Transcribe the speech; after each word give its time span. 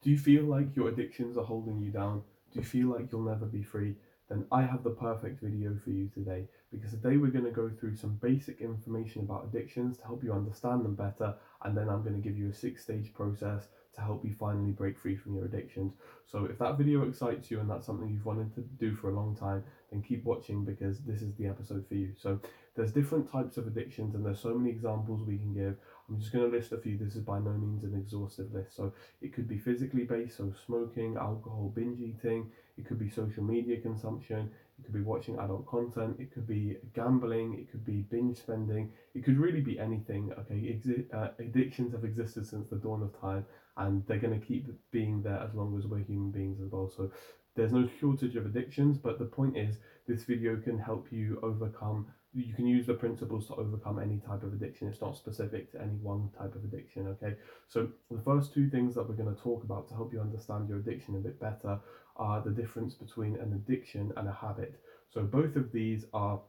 Do 0.00 0.10
you 0.10 0.18
feel 0.18 0.44
like 0.44 0.76
your 0.76 0.88
addictions 0.88 1.36
are 1.36 1.44
holding 1.44 1.80
you 1.80 1.90
down? 1.90 2.22
Do 2.52 2.60
you 2.60 2.64
feel 2.64 2.88
like 2.88 3.10
you'll 3.10 3.22
never 3.22 3.46
be 3.46 3.64
free? 3.64 3.96
Then 4.28 4.44
I 4.52 4.62
have 4.62 4.84
the 4.84 4.90
perfect 4.90 5.42
video 5.42 5.76
for 5.82 5.90
you 5.90 6.08
today 6.14 6.44
because 6.70 6.92
today 6.92 7.16
we're 7.16 7.32
going 7.32 7.46
to 7.46 7.50
go 7.50 7.68
through 7.68 7.96
some 7.96 8.14
basic 8.22 8.60
information 8.60 9.22
about 9.22 9.46
addictions 9.46 9.98
to 9.98 10.04
help 10.04 10.22
you 10.22 10.32
understand 10.32 10.84
them 10.84 10.94
better 10.94 11.34
and 11.64 11.76
then 11.76 11.88
I'm 11.88 12.02
going 12.02 12.14
to 12.14 12.28
give 12.28 12.38
you 12.38 12.50
a 12.50 12.54
six 12.54 12.82
stage 12.82 13.12
process 13.12 13.68
to 13.96 14.00
help 14.00 14.24
you 14.24 14.32
finally 14.38 14.70
break 14.70 14.98
free 14.98 15.16
from 15.16 15.34
your 15.34 15.46
addictions. 15.46 15.94
So 16.26 16.44
if 16.44 16.58
that 16.58 16.78
video 16.78 17.08
excites 17.08 17.50
you 17.50 17.58
and 17.58 17.68
that's 17.68 17.86
something 17.86 18.08
you've 18.08 18.26
wanted 18.26 18.54
to 18.54 18.60
do 18.60 18.94
for 18.94 19.10
a 19.10 19.14
long 19.14 19.34
time, 19.34 19.64
then 19.90 20.02
keep 20.02 20.24
watching 20.24 20.64
because 20.64 21.00
this 21.00 21.22
is 21.22 21.34
the 21.34 21.46
episode 21.46 21.86
for 21.88 21.94
you. 21.94 22.12
So 22.16 22.38
there's 22.76 22.92
different 22.92 23.32
types 23.32 23.56
of 23.56 23.66
addictions 23.66 24.14
and 24.14 24.24
there's 24.24 24.40
so 24.40 24.54
many 24.54 24.70
examples 24.70 25.26
we 25.26 25.38
can 25.38 25.54
give. 25.54 25.76
I'm 26.08 26.18
just 26.18 26.32
going 26.32 26.50
to 26.50 26.56
list 26.56 26.72
a 26.72 26.78
few. 26.78 26.96
This 26.96 27.16
is 27.16 27.22
by 27.22 27.38
no 27.38 27.50
means 27.50 27.84
an 27.84 27.94
exhaustive 27.94 28.52
list. 28.52 28.74
So 28.74 28.92
it 29.20 29.34
could 29.34 29.46
be 29.46 29.58
physically 29.58 30.04
based, 30.04 30.38
so 30.38 30.52
smoking, 30.66 31.16
alcohol, 31.16 31.70
binge 31.74 32.00
eating. 32.00 32.50
It 32.78 32.86
could 32.86 32.98
be 32.98 33.10
social 33.10 33.42
media 33.42 33.80
consumption. 33.80 34.50
It 34.78 34.84
could 34.84 34.94
be 34.94 35.02
watching 35.02 35.38
adult 35.38 35.66
content. 35.66 36.16
It 36.18 36.32
could 36.32 36.46
be 36.46 36.78
gambling. 36.94 37.58
It 37.58 37.70
could 37.70 37.84
be 37.84 38.06
binge 38.10 38.38
spending. 38.38 38.90
It 39.14 39.24
could 39.24 39.38
really 39.38 39.60
be 39.60 39.78
anything. 39.78 40.32
Okay, 40.38 40.54
Exi- 40.54 41.12
uh, 41.12 41.30
addictions 41.38 41.92
have 41.92 42.04
existed 42.04 42.46
since 42.46 42.70
the 42.70 42.76
dawn 42.76 43.02
of 43.02 43.20
time, 43.20 43.44
and 43.76 44.06
they're 44.06 44.18
going 44.18 44.38
to 44.38 44.46
keep 44.46 44.68
being 44.90 45.22
there 45.22 45.40
as 45.40 45.54
long 45.54 45.76
as 45.76 45.86
we're 45.86 45.98
human 45.98 46.30
beings 46.30 46.60
as 46.64 46.70
well. 46.70 46.88
So 46.88 47.10
there's 47.54 47.72
no 47.72 47.88
shortage 48.00 48.36
of 48.36 48.46
addictions, 48.46 48.96
but 48.98 49.18
the 49.18 49.24
point 49.24 49.58
is, 49.58 49.78
this 50.06 50.24
video 50.24 50.56
can 50.56 50.78
help 50.78 51.08
you 51.10 51.38
overcome 51.42 52.06
you 52.38 52.54
can 52.54 52.66
use 52.66 52.86
the 52.86 52.94
principles 52.94 53.46
to 53.48 53.54
overcome 53.54 53.98
any 53.98 54.18
type 54.18 54.42
of 54.42 54.52
addiction. 54.52 54.88
It's 54.88 55.00
not 55.00 55.16
specific 55.16 55.72
to 55.72 55.80
any 55.80 55.96
one 55.96 56.30
type 56.38 56.54
of 56.54 56.64
addiction, 56.64 57.08
okay? 57.08 57.36
So, 57.68 57.88
the 58.10 58.20
first 58.20 58.54
two 58.54 58.70
things 58.70 58.94
that 58.94 59.08
we're 59.08 59.16
going 59.16 59.34
to 59.34 59.42
talk 59.42 59.64
about 59.64 59.88
to 59.88 59.94
help 59.94 60.12
you 60.12 60.20
understand 60.20 60.68
your 60.68 60.78
addiction 60.78 61.16
a 61.16 61.18
bit 61.18 61.40
better 61.40 61.80
are 62.16 62.40
the 62.40 62.50
difference 62.50 62.94
between 62.94 63.36
an 63.36 63.52
addiction 63.52 64.12
and 64.16 64.28
a 64.28 64.32
habit. 64.32 64.80
So, 65.10 65.22
both 65.22 65.56
of 65.56 65.72
these 65.72 66.04
are 66.12 66.40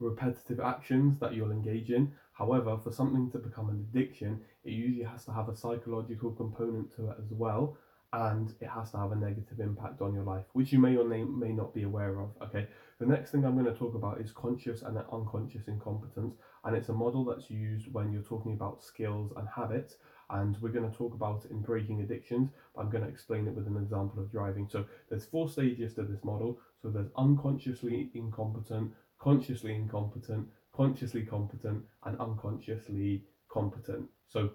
repetitive 0.00 0.60
actions 0.60 1.18
that 1.20 1.34
you'll 1.34 1.52
engage 1.52 1.90
in. 1.90 2.12
However, 2.32 2.78
for 2.78 2.90
something 2.90 3.30
to 3.30 3.38
become 3.38 3.68
an 3.68 3.86
addiction, 3.90 4.40
it 4.64 4.72
usually 4.72 5.04
has 5.04 5.24
to 5.26 5.32
have 5.32 5.48
a 5.48 5.56
psychological 5.56 6.32
component 6.32 6.94
to 6.96 7.10
it 7.10 7.16
as 7.18 7.30
well 7.30 7.76
and 8.12 8.54
it 8.60 8.68
has 8.68 8.90
to 8.90 8.98
have 8.98 9.12
a 9.12 9.16
negative 9.16 9.60
impact 9.60 10.02
on 10.02 10.14
your 10.14 10.24
life, 10.24 10.44
which 10.52 10.72
you 10.72 10.78
may 10.78 10.96
or 10.96 11.04
may, 11.04 11.52
not 11.52 11.74
be 11.74 11.84
aware 11.84 12.20
of. 12.20 12.30
Okay, 12.42 12.66
the 13.00 13.06
next 13.06 13.30
thing 13.30 13.44
I'm 13.44 13.54
going 13.54 13.72
to 13.72 13.78
talk 13.78 13.94
about 13.94 14.20
is 14.20 14.30
conscious 14.30 14.82
and 14.82 14.98
unconscious 15.12 15.68
incompetence, 15.68 16.34
and 16.64 16.76
it's 16.76 16.90
a 16.90 16.92
model 16.92 17.24
that's 17.24 17.50
used 17.50 17.92
when 17.92 18.12
you're 18.12 18.22
talking 18.22 18.52
about 18.52 18.82
skills 18.82 19.32
and 19.36 19.48
habits. 19.48 19.96
And 20.30 20.56
we're 20.62 20.70
going 20.70 20.90
to 20.90 20.96
talk 20.96 21.12
about 21.12 21.44
it 21.44 21.50
in 21.50 21.60
breaking 21.60 22.00
addictions, 22.00 22.48
but 22.74 22.80
I'm 22.80 22.90
going 22.90 23.04
to 23.04 23.10
explain 23.10 23.46
it 23.46 23.54
with 23.54 23.66
an 23.66 23.76
example 23.76 24.22
of 24.22 24.32
driving. 24.32 24.66
So 24.66 24.86
there's 25.10 25.26
four 25.26 25.46
stages 25.46 25.92
to 25.94 26.04
this 26.04 26.24
model. 26.24 26.58
So 26.80 26.88
there's 26.88 27.10
unconsciously 27.18 28.10
incompetent, 28.14 28.92
consciously 29.18 29.74
incompetent, 29.74 30.48
consciously 30.74 31.22
competent, 31.22 31.84
and 32.04 32.18
unconsciously 32.18 33.24
competent. 33.50 34.08
So 34.28 34.52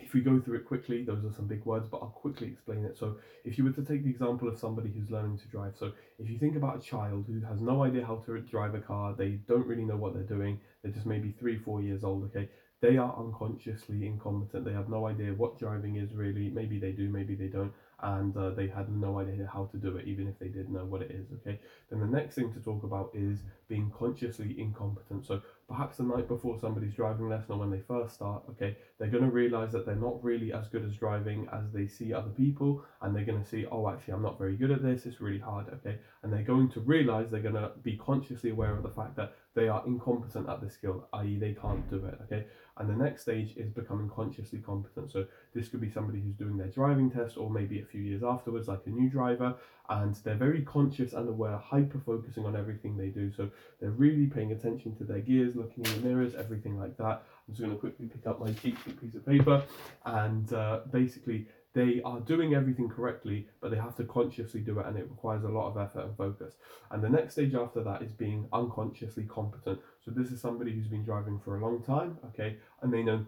if 0.00 0.14
we 0.14 0.20
go 0.20 0.40
through 0.40 0.58
it 0.58 0.66
quickly, 0.66 1.04
those 1.04 1.24
are 1.24 1.32
some 1.32 1.46
big 1.46 1.64
words, 1.64 1.88
but 1.90 1.98
I'll 1.98 2.08
quickly 2.08 2.48
explain 2.48 2.84
it. 2.84 2.96
So, 2.98 3.16
if 3.44 3.58
you 3.58 3.64
were 3.64 3.72
to 3.72 3.82
take 3.82 4.04
the 4.04 4.10
example 4.10 4.48
of 4.48 4.58
somebody 4.58 4.90
who's 4.90 5.10
learning 5.10 5.38
to 5.38 5.48
drive, 5.48 5.74
so 5.78 5.92
if 6.18 6.28
you 6.28 6.38
think 6.38 6.56
about 6.56 6.78
a 6.78 6.80
child 6.80 7.26
who 7.28 7.40
has 7.46 7.60
no 7.60 7.82
idea 7.82 8.04
how 8.04 8.16
to 8.26 8.40
drive 8.40 8.74
a 8.74 8.80
car, 8.80 9.14
they 9.16 9.40
don't 9.48 9.66
really 9.66 9.84
know 9.84 9.96
what 9.96 10.14
they're 10.14 10.22
doing, 10.22 10.60
they're 10.82 10.92
just 10.92 11.06
maybe 11.06 11.34
three, 11.38 11.58
four 11.58 11.82
years 11.82 12.04
old, 12.04 12.24
okay, 12.24 12.48
they 12.80 12.96
are 12.96 13.14
unconsciously 13.18 14.06
incompetent. 14.06 14.64
They 14.64 14.72
have 14.72 14.88
no 14.88 15.06
idea 15.06 15.34
what 15.34 15.58
driving 15.58 15.96
is 15.96 16.14
really. 16.14 16.48
Maybe 16.48 16.78
they 16.78 16.92
do, 16.92 17.10
maybe 17.10 17.34
they 17.34 17.48
don't 17.48 17.72
and 18.02 18.36
uh, 18.36 18.50
they 18.50 18.66
had 18.66 18.90
no 18.90 19.18
idea 19.18 19.48
how 19.52 19.66
to 19.66 19.76
do 19.76 19.96
it, 19.96 20.06
even 20.06 20.26
if 20.26 20.38
they 20.38 20.48
did 20.48 20.70
know 20.70 20.84
what 20.84 21.02
it 21.02 21.10
is. 21.10 21.26
Okay. 21.40 21.60
Then 21.90 22.00
the 22.00 22.06
next 22.06 22.34
thing 22.34 22.52
to 22.54 22.60
talk 22.60 22.82
about 22.82 23.10
is 23.14 23.40
being 23.68 23.92
consciously 23.96 24.56
incompetent. 24.58 25.26
So 25.26 25.42
perhaps 25.70 25.98
the 25.98 26.02
night 26.02 26.26
before 26.26 26.58
somebody's 26.58 26.94
driving 26.94 27.28
lesson 27.28 27.52
or 27.52 27.58
when 27.58 27.70
they 27.70 27.80
first 27.86 28.16
start, 28.16 28.42
okay, 28.50 28.76
they're 28.98 29.08
going 29.08 29.22
to 29.22 29.30
realize 29.30 29.70
that 29.70 29.86
they're 29.86 29.94
not 29.94 30.22
really 30.22 30.52
as 30.52 30.66
good 30.66 30.84
as 30.84 30.96
driving 30.96 31.48
as 31.52 31.72
they 31.72 31.86
see 31.86 32.12
other 32.12 32.30
people, 32.30 32.82
and 33.02 33.14
they're 33.14 33.24
going 33.24 33.40
to 33.40 33.48
see, 33.48 33.64
oh, 33.70 33.88
actually, 33.88 34.14
I'm 34.14 34.22
not 34.22 34.36
very 34.36 34.56
good 34.56 34.72
at 34.72 34.82
this. 34.82 35.06
It's 35.06 35.20
really 35.20 35.38
hard. 35.38 35.66
Okay. 35.74 35.98
And 36.22 36.32
they're 36.32 36.42
going 36.42 36.70
to 36.70 36.80
realize 36.80 37.30
they're 37.30 37.40
going 37.40 37.54
to 37.54 37.70
be 37.82 37.96
consciously 37.96 38.50
aware 38.50 38.74
of 38.74 38.82
the 38.82 38.90
fact 38.90 39.14
that 39.16 39.34
they 39.54 39.68
are 39.68 39.84
incompetent 39.86 40.48
at 40.48 40.60
this 40.60 40.74
skill, 40.74 41.08
i.e., 41.12 41.38
they 41.38 41.52
can't 41.52 41.88
do 41.88 42.04
it. 42.04 42.18
Okay. 42.24 42.46
And 42.80 42.88
the 42.88 42.96
next 42.96 43.22
stage 43.22 43.58
is 43.58 43.68
becoming 43.68 44.08
consciously 44.08 44.58
competent. 44.58 45.12
So 45.12 45.26
this 45.54 45.68
could 45.68 45.82
be 45.82 45.90
somebody 45.90 46.18
who's 46.18 46.34
doing 46.34 46.56
their 46.56 46.68
driving 46.68 47.10
test 47.10 47.36
or 47.36 47.50
maybe 47.50 47.82
a 47.82 47.84
few 47.84 48.00
years 48.00 48.22
afterwards, 48.22 48.68
like 48.68 48.80
a 48.86 48.88
new 48.88 49.10
driver, 49.10 49.54
and 49.90 50.14
they're 50.24 50.34
very 50.34 50.62
conscious 50.62 51.12
and 51.12 51.28
aware, 51.28 51.58
hyper 51.58 52.00
focusing 52.06 52.46
on 52.46 52.56
everything 52.56 52.96
they 52.96 53.08
do. 53.08 53.30
So 53.30 53.50
they're 53.80 53.90
really 53.90 54.26
paying 54.26 54.52
attention 54.52 54.96
to 54.96 55.04
their 55.04 55.18
gears, 55.20 55.56
looking 55.56 55.84
in 55.84 56.00
the 56.00 56.08
mirrors, 56.08 56.34
everything 56.34 56.78
like 56.78 56.96
that. 56.96 57.22
I'm 57.46 57.54
just 57.54 57.60
going 57.60 57.72
to 57.72 57.78
quickly 57.78 58.06
pick 58.06 58.26
up 58.26 58.40
my 58.40 58.50
cheat 58.54 58.78
sheet 58.82 58.98
piece 58.98 59.14
of 59.14 59.26
paper 59.26 59.62
and 60.06 60.50
uh, 60.54 60.80
basically 60.90 61.48
they 61.72 62.02
are 62.04 62.20
doing 62.20 62.54
everything 62.54 62.88
correctly, 62.88 63.46
but 63.60 63.70
they 63.70 63.76
have 63.76 63.96
to 63.96 64.04
consciously 64.04 64.60
do 64.60 64.80
it, 64.80 64.86
and 64.86 64.96
it 64.96 65.08
requires 65.08 65.44
a 65.44 65.48
lot 65.48 65.68
of 65.68 65.78
effort 65.78 66.04
and 66.04 66.16
focus. 66.16 66.54
And 66.90 67.02
the 67.02 67.08
next 67.08 67.34
stage 67.34 67.54
after 67.54 67.82
that 67.84 68.02
is 68.02 68.12
being 68.12 68.48
unconsciously 68.52 69.24
competent. 69.24 69.78
So 70.04 70.10
this 70.10 70.32
is 70.32 70.40
somebody 70.40 70.72
who's 70.72 70.88
been 70.88 71.04
driving 71.04 71.38
for 71.44 71.56
a 71.56 71.64
long 71.64 71.82
time, 71.82 72.18
okay, 72.26 72.56
and 72.82 72.92
they 72.92 73.02
know 73.02 73.24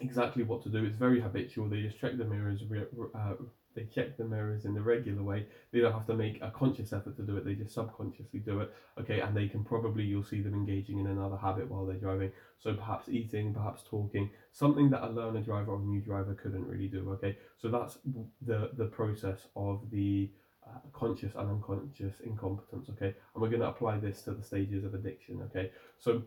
exactly 0.00 0.44
what 0.44 0.62
to 0.62 0.68
do. 0.68 0.84
It's 0.84 0.96
very 0.96 1.20
habitual. 1.20 1.68
They 1.68 1.82
just 1.82 1.98
check 1.98 2.16
the 2.16 2.24
mirrors, 2.24 2.62
uh, 3.14 3.34
they 3.74 3.84
check 3.84 4.16
the 4.16 4.24
mirrors 4.24 4.64
in 4.64 4.74
the 4.74 4.80
regular 4.80 5.22
way. 5.22 5.46
They 5.72 5.80
don't 5.80 5.92
have 5.92 6.06
to 6.06 6.14
make 6.14 6.40
a 6.42 6.50
conscious 6.50 6.92
effort 6.92 7.16
to 7.16 7.22
do 7.22 7.36
it. 7.36 7.44
They 7.44 7.54
just 7.54 7.74
subconsciously 7.74 8.40
do 8.40 8.60
it. 8.60 8.74
Okay, 9.00 9.20
and 9.20 9.36
they 9.36 9.48
can 9.48 9.64
probably 9.64 10.04
you'll 10.04 10.24
see 10.24 10.40
them 10.40 10.54
engaging 10.54 10.98
in 10.98 11.06
another 11.06 11.36
habit 11.36 11.70
while 11.70 11.86
they're 11.86 11.96
driving. 11.96 12.32
So 12.58 12.74
perhaps 12.74 13.08
eating, 13.08 13.54
perhaps 13.54 13.82
talking, 13.88 14.30
something 14.52 14.90
that 14.90 15.04
a 15.04 15.10
learner 15.10 15.40
driver 15.40 15.72
or 15.72 15.80
a 15.80 15.84
new 15.84 16.00
driver 16.00 16.34
couldn't 16.34 16.66
really 16.66 16.88
do. 16.88 17.10
Okay, 17.12 17.36
so 17.58 17.68
that's 17.68 17.98
the 18.42 18.70
the 18.76 18.86
process 18.86 19.46
of 19.54 19.88
the 19.90 20.30
uh, 20.66 20.78
conscious 20.92 21.34
and 21.36 21.48
unconscious 21.48 22.20
incompetence. 22.20 22.88
Okay, 22.90 23.14
and 23.34 23.42
we're 23.42 23.48
going 23.48 23.62
to 23.62 23.68
apply 23.68 23.98
this 23.98 24.22
to 24.22 24.32
the 24.32 24.42
stages 24.42 24.84
of 24.84 24.94
addiction. 24.94 25.42
Okay, 25.50 25.70
so 25.98 26.22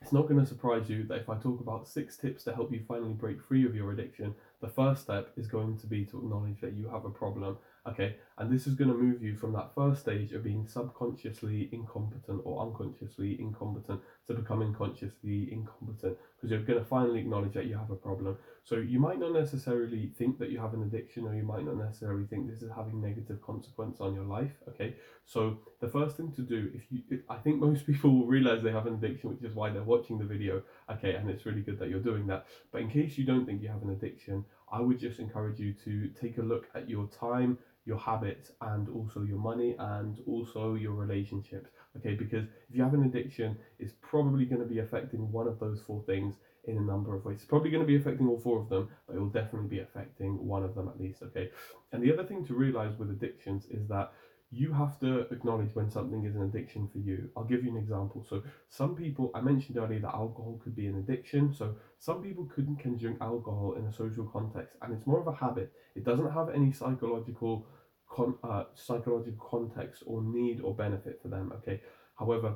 it's 0.00 0.12
not 0.12 0.28
going 0.28 0.40
to 0.40 0.46
surprise 0.46 0.88
you 0.88 1.04
that 1.04 1.18
if 1.18 1.28
I 1.28 1.36
talk 1.36 1.60
about 1.60 1.88
six 1.88 2.16
tips 2.16 2.44
to 2.44 2.54
help 2.54 2.72
you 2.72 2.84
finally 2.86 3.14
break 3.14 3.42
free 3.42 3.66
of 3.66 3.74
your 3.74 3.90
addiction, 3.90 4.34
the 4.60 4.68
first 4.68 5.02
step 5.02 5.30
is 5.36 5.46
going 5.46 5.78
to 5.78 5.86
be 5.86 6.04
to 6.04 6.18
acknowledge 6.18 6.60
that 6.60 6.74
you 6.74 6.88
have 6.88 7.04
a 7.04 7.10
problem 7.10 7.56
Okay, 7.88 8.16
and 8.36 8.52
this 8.52 8.66
is 8.66 8.74
going 8.74 8.90
to 8.90 8.96
move 8.96 9.22
you 9.22 9.34
from 9.36 9.52
that 9.54 9.74
first 9.74 10.02
stage 10.02 10.32
of 10.32 10.44
being 10.44 10.66
subconsciously 10.66 11.70
incompetent 11.72 12.42
or 12.44 12.66
unconsciously 12.66 13.40
incompetent 13.40 14.00
to 14.26 14.34
becoming 14.34 14.74
consciously 14.74 15.48
incompetent 15.50 16.16
because 16.36 16.50
you're 16.50 16.62
going 16.62 16.78
to 16.78 16.84
finally 16.84 17.20
acknowledge 17.20 17.54
that 17.54 17.66
you 17.66 17.78
have 17.78 17.90
a 17.90 17.96
problem. 17.96 18.36
So 18.68 18.76
you 18.76 19.00
might 19.00 19.18
not 19.18 19.32
necessarily 19.32 20.12
think 20.18 20.38
that 20.38 20.50
you 20.50 20.58
have 20.58 20.74
an 20.74 20.82
addiction 20.82 21.24
or 21.24 21.34
you 21.34 21.42
might 21.42 21.64
not 21.64 21.78
necessarily 21.78 22.26
think 22.26 22.50
this 22.50 22.60
is 22.60 22.70
having 22.70 23.00
negative 23.00 23.40
consequence 23.40 23.98
on 23.98 24.14
your 24.14 24.24
life. 24.24 24.52
Okay, 24.68 24.94
so 25.24 25.56
the 25.80 25.88
first 25.88 26.18
thing 26.18 26.32
to 26.32 26.42
do, 26.42 26.70
if 26.74 26.82
you, 26.90 27.22
I 27.30 27.36
think 27.36 27.60
most 27.60 27.86
people 27.90 28.10
will 28.10 28.26
realize 28.26 28.62
they 28.62 28.70
have 28.70 28.86
an 28.86 28.92
addiction, 28.92 29.30
which 29.30 29.42
is 29.42 29.54
why 29.54 29.70
they're 29.70 29.82
watching 29.82 30.18
the 30.18 30.26
video. 30.26 30.60
Okay, 30.92 31.14
and 31.14 31.30
it's 31.30 31.46
really 31.46 31.62
good 31.62 31.78
that 31.78 31.88
you're 31.88 31.98
doing 32.10 32.26
that. 32.26 32.44
But 32.70 32.82
in 32.82 32.90
case 32.90 33.16
you 33.16 33.24
don't 33.24 33.46
think 33.46 33.62
you 33.62 33.68
have 33.68 33.80
an 33.80 33.88
addiction, 33.88 34.44
I 34.70 34.82
would 34.82 34.98
just 34.98 35.18
encourage 35.18 35.58
you 35.58 35.72
to 35.86 36.08
take 36.08 36.36
a 36.36 36.42
look 36.42 36.66
at 36.74 36.90
your 36.90 37.06
time 37.06 37.56
your 37.86 37.98
habits 37.98 38.52
and 38.60 38.86
also 38.90 39.22
your 39.22 39.38
money 39.38 39.74
and 39.78 40.18
also 40.26 40.74
your 40.74 40.92
relationships 40.92 41.70
okay 41.96 42.14
because 42.14 42.44
if 42.68 42.76
you 42.76 42.82
have 42.82 42.92
an 42.92 43.04
addiction 43.04 43.56
it's 43.78 43.94
probably 44.02 44.44
going 44.44 44.60
to 44.60 44.66
be 44.66 44.80
affecting 44.80 45.32
one 45.32 45.48
of 45.48 45.58
those 45.58 45.80
four 45.86 46.02
things 46.02 46.34
in 46.68 46.78
a 46.78 46.80
number 46.80 47.16
of 47.16 47.24
ways 47.24 47.36
it's 47.36 47.44
probably 47.44 47.70
going 47.70 47.82
to 47.82 47.86
be 47.86 47.96
affecting 47.96 48.28
all 48.28 48.38
four 48.38 48.60
of 48.60 48.68
them 48.68 48.88
but 49.06 49.16
it 49.16 49.18
will 49.18 49.28
definitely 49.28 49.68
be 49.68 49.80
affecting 49.80 50.32
one 50.46 50.62
of 50.62 50.74
them 50.74 50.88
at 50.88 51.00
least 51.00 51.22
okay 51.22 51.50
and 51.92 52.02
the 52.02 52.12
other 52.12 52.24
thing 52.24 52.44
to 52.44 52.54
realize 52.54 52.96
with 52.98 53.10
addictions 53.10 53.66
is 53.70 53.88
that 53.88 54.12
you 54.50 54.72
have 54.72 54.98
to 55.00 55.20
acknowledge 55.30 55.74
when 55.74 55.90
something 55.90 56.24
is 56.24 56.34
an 56.34 56.42
addiction 56.42 56.88
for 56.88 56.98
you. 56.98 57.28
I'll 57.36 57.44
give 57.44 57.64
you 57.64 57.70
an 57.70 57.76
example. 57.76 58.24
So, 58.28 58.42
some 58.70 58.96
people, 58.96 59.30
I 59.34 59.42
mentioned 59.42 59.76
earlier 59.76 60.00
that 60.00 60.14
alcohol 60.14 60.58
could 60.64 60.74
be 60.74 60.86
an 60.86 60.98
addiction. 60.98 61.52
So, 61.52 61.74
some 61.98 62.22
people 62.22 62.46
can, 62.46 62.76
can 62.76 62.96
drink 62.96 63.18
alcohol 63.20 63.74
in 63.78 63.84
a 63.84 63.92
social 63.92 64.24
context 64.24 64.76
and 64.80 64.94
it's 64.94 65.06
more 65.06 65.20
of 65.20 65.26
a 65.26 65.34
habit. 65.34 65.72
It 65.94 66.04
doesn't 66.04 66.30
have 66.30 66.48
any 66.48 66.72
psychological 66.72 67.66
con- 68.10 68.38
uh, 68.42 68.64
psychological 68.74 69.46
context 69.50 70.02
or 70.06 70.22
need 70.22 70.62
or 70.62 70.74
benefit 70.74 71.20
for 71.20 71.28
them. 71.28 71.52
Okay. 71.56 71.82
However, 72.18 72.54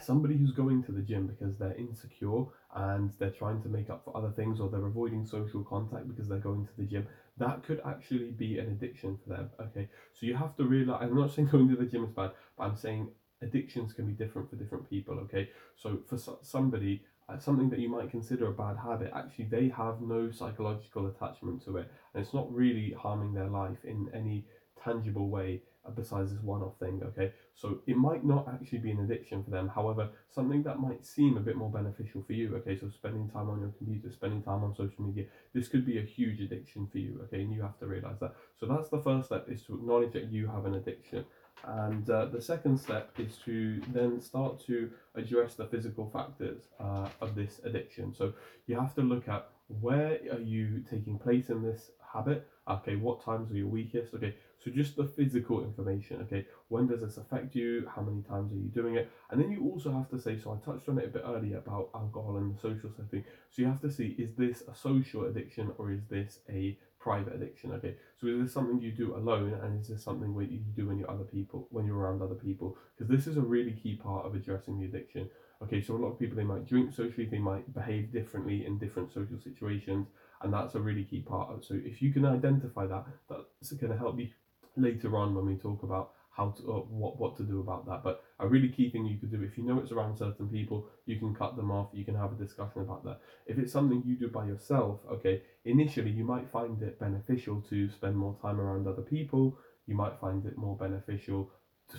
somebody 0.00 0.36
who's 0.36 0.52
going 0.52 0.82
to 0.84 0.92
the 0.92 1.00
gym 1.00 1.26
because 1.26 1.56
they're 1.58 1.76
insecure 1.76 2.44
and 2.74 3.12
they're 3.18 3.30
trying 3.30 3.62
to 3.62 3.68
make 3.68 3.90
up 3.90 4.04
for 4.04 4.16
other 4.16 4.30
things 4.30 4.60
or 4.60 4.68
they're 4.68 4.86
avoiding 4.86 5.26
social 5.26 5.62
contact 5.64 6.08
because 6.08 6.28
they're 6.28 6.38
going 6.38 6.66
to 6.66 6.72
the 6.78 6.84
gym 6.84 7.06
that 7.38 7.62
could 7.64 7.80
actually 7.86 8.30
be 8.30 8.58
an 8.58 8.66
addiction 8.66 9.18
for 9.22 9.30
them 9.30 9.50
okay? 9.60 9.88
So 10.14 10.26
you 10.26 10.36
have 10.36 10.56
to 10.56 10.64
realize 10.64 11.02
i'm 11.02 11.16
not 11.16 11.32
saying 11.32 11.48
going 11.52 11.68
to 11.68 11.76
the 11.76 11.84
gym 11.84 12.04
is 12.04 12.10
bad 12.10 12.32
but 12.56 12.64
i'm 12.64 12.76
saying 12.76 13.08
addictions 13.42 13.92
can 13.92 14.06
be 14.06 14.12
different 14.12 14.48
for 14.48 14.56
different 14.56 14.88
people 14.88 15.18
okay? 15.20 15.48
So 15.76 15.98
for 16.08 16.18
somebody 16.42 17.02
uh, 17.30 17.38
something 17.38 17.70
that 17.70 17.78
you 17.78 17.88
might 17.88 18.10
consider 18.10 18.48
a 18.48 18.52
bad 18.52 18.76
habit, 18.76 19.10
actually 19.14 19.44
they 19.44 19.68
have 19.68 20.00
no 20.00 20.30
psychological 20.30 21.06
attachment 21.06 21.64
to 21.64 21.76
it, 21.76 21.90
and 22.14 22.24
it's 22.24 22.34
not 22.34 22.52
really 22.52 22.94
harming 22.98 23.32
their 23.32 23.48
life 23.48 23.78
in 23.84 24.08
any 24.14 24.44
tangible 24.82 25.28
way 25.28 25.62
besides 25.96 26.32
this 26.32 26.42
one-off 26.42 26.78
thing 26.78 27.00
okay? 27.04 27.32
So 27.54 27.80
it 27.86 27.96
might 27.96 28.24
not 28.24 28.48
actually 28.48 28.78
be 28.78 28.90
an 28.90 29.00
addiction 29.00 29.42
for 29.42 29.50
them 29.50 29.68
however 29.68 30.08
something 30.30 30.62
that 30.64 30.78
might 30.78 31.04
seem 31.04 31.36
a 31.36 31.40
bit 31.40 31.56
more 31.56 31.70
beneficial 31.70 32.22
for 32.22 32.32
you 32.32 32.54
okay? 32.56 32.78
So 32.78 32.88
spending 32.90 33.28
time 33.28 33.48
on 33.48 33.60
your 33.60 33.70
computer 33.78 34.12
spending 34.12 34.42
time 34.42 34.62
on 34.62 34.74
social 34.74 35.02
media 35.02 35.24
this 35.54 35.68
could 35.68 35.86
be 35.86 35.98
a 35.98 36.02
huge 36.02 36.40
addiction 36.40 36.86
for 36.90 36.98
you 36.98 37.20
okay? 37.24 37.40
And 37.42 37.52
you 37.52 37.62
have 37.62 37.78
to 37.80 37.86
realize 37.86 38.20
that. 38.20 38.34
So 38.58 38.66
that's 38.66 38.88
the 38.88 39.00
first 39.00 39.26
step 39.26 39.46
is 39.48 39.62
to 39.64 39.74
acknowledge 39.74 40.12
that 40.12 40.30
you 40.30 40.46
have 40.46 40.66
an 40.66 40.74
addiction. 40.74 41.24
And 41.64 42.08
uh, 42.08 42.26
the 42.26 42.40
second 42.40 42.78
step 42.78 43.10
is 43.18 43.36
to 43.44 43.80
then 43.92 44.20
start 44.20 44.64
to 44.66 44.90
address 45.14 45.54
the 45.54 45.66
physical 45.66 46.08
factors 46.10 46.62
uh, 46.78 47.08
of 47.20 47.34
this 47.34 47.60
addiction. 47.64 48.14
So 48.14 48.32
you 48.66 48.78
have 48.78 48.94
to 48.94 49.02
look 49.02 49.28
at 49.28 49.48
where 49.80 50.18
are 50.32 50.40
you 50.40 50.82
taking 50.90 51.18
place 51.18 51.50
in 51.50 51.62
this 51.62 51.90
habit? 52.12 52.48
Okay 52.68 52.96
what 52.96 53.24
times 53.24 53.50
are 53.50 53.56
you 53.56 53.68
weakest? 53.68 54.14
Okay 54.14 54.34
so 54.62 54.70
just 54.70 54.96
the 54.96 55.04
physical 55.04 55.64
information, 55.64 56.20
okay? 56.22 56.46
When 56.68 56.86
does 56.86 57.00
this 57.00 57.16
affect 57.16 57.54
you? 57.54 57.88
How 57.94 58.02
many 58.02 58.22
times 58.22 58.52
are 58.52 58.56
you 58.56 58.68
doing 58.68 58.96
it? 58.96 59.10
And 59.30 59.40
then 59.40 59.50
you 59.50 59.70
also 59.70 59.90
have 59.90 60.10
to 60.10 60.20
say, 60.20 60.38
so 60.38 60.52
I 60.52 60.64
touched 60.64 60.88
on 60.88 60.98
it 60.98 61.06
a 61.06 61.08
bit 61.08 61.22
earlier 61.26 61.58
about 61.58 61.88
alcohol 61.94 62.36
and 62.36 62.54
the 62.54 62.60
social 62.60 62.90
setting. 62.94 63.24
So 63.50 63.62
you 63.62 63.66
have 63.66 63.80
to 63.80 63.90
see, 63.90 64.14
is 64.18 64.34
this 64.36 64.62
a 64.70 64.74
social 64.74 65.24
addiction 65.24 65.72
or 65.78 65.92
is 65.92 66.02
this 66.10 66.40
a 66.50 66.76
private 66.98 67.34
addiction? 67.34 67.72
Okay, 67.72 67.94
so 68.20 68.26
is 68.26 68.42
this 68.42 68.52
something 68.52 68.80
you 68.80 68.92
do 68.92 69.16
alone 69.16 69.58
and 69.62 69.80
is 69.80 69.88
this 69.88 70.04
something 70.04 70.34
where 70.34 70.44
you 70.44 70.58
do 70.76 70.88
when 70.88 70.98
you're 70.98 71.10
other 71.10 71.24
people, 71.24 71.66
when 71.70 71.86
you're 71.86 71.96
around 71.96 72.20
other 72.20 72.34
people? 72.34 72.76
Because 72.96 73.10
this 73.10 73.26
is 73.26 73.38
a 73.38 73.42
really 73.42 73.72
key 73.72 73.96
part 73.96 74.26
of 74.26 74.34
addressing 74.34 74.78
the 74.78 74.86
addiction. 74.86 75.30
Okay, 75.62 75.82
so 75.82 75.94
a 75.94 75.96
lot 75.96 76.12
of 76.12 76.18
people 76.18 76.36
they 76.36 76.44
might 76.44 76.66
drink 76.66 76.92
socially, 76.94 77.26
they 77.26 77.38
might 77.38 77.72
behave 77.74 78.12
differently 78.12 78.64
in 78.64 78.78
different 78.78 79.12
social 79.12 79.38
situations, 79.42 80.06
and 80.42 80.52
that's 80.52 80.74
a 80.74 80.80
really 80.80 81.04
key 81.04 81.20
part. 81.20 81.50
Of, 81.50 81.58
it. 81.58 81.64
so 81.66 81.74
if 81.74 82.00
you 82.00 82.12
can 82.12 82.24
identify 82.24 82.86
that, 82.86 83.04
that's 83.28 83.72
going 83.72 83.92
to 83.92 83.98
help 83.98 84.18
you 84.18 84.28
later 84.76 85.16
on 85.16 85.34
when 85.34 85.46
we 85.46 85.56
talk 85.56 85.82
about 85.82 86.12
how 86.30 86.50
to 86.50 86.62
uh, 86.72 86.76
what 86.88 87.18
what 87.18 87.36
to 87.36 87.42
do 87.42 87.60
about 87.60 87.86
that. 87.86 88.02
But 88.02 88.22
a 88.38 88.48
really 88.48 88.68
key 88.68 88.90
thing 88.90 89.04
you 89.06 89.18
could 89.18 89.30
do 89.30 89.42
if 89.42 89.58
you 89.58 89.64
know 89.64 89.78
it's 89.78 89.92
around 89.92 90.16
certain 90.16 90.48
people, 90.48 90.86
you 91.06 91.18
can 91.18 91.34
cut 91.34 91.56
them 91.56 91.70
off. 91.70 91.90
You 91.92 92.04
can 92.04 92.14
have 92.14 92.32
a 92.32 92.36
discussion 92.36 92.82
about 92.82 93.04
that. 93.04 93.20
If 93.46 93.58
it's 93.58 93.72
something 93.72 94.02
you 94.06 94.16
do 94.16 94.28
by 94.28 94.46
yourself, 94.46 95.00
okay, 95.10 95.42
initially 95.64 96.10
you 96.10 96.24
might 96.24 96.50
find 96.50 96.80
it 96.82 96.98
beneficial 96.98 97.60
to 97.70 97.90
spend 97.90 98.16
more 98.16 98.36
time 98.40 98.60
around 98.60 98.86
other 98.86 99.02
people. 99.02 99.58
You 99.86 99.96
might 99.96 100.20
find 100.20 100.44
it 100.46 100.56
more 100.56 100.76
beneficial 100.76 101.50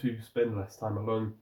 to 0.02 0.22
spend 0.22 0.56
less 0.56 0.78
time 0.78 0.98
alone. 0.98 1.34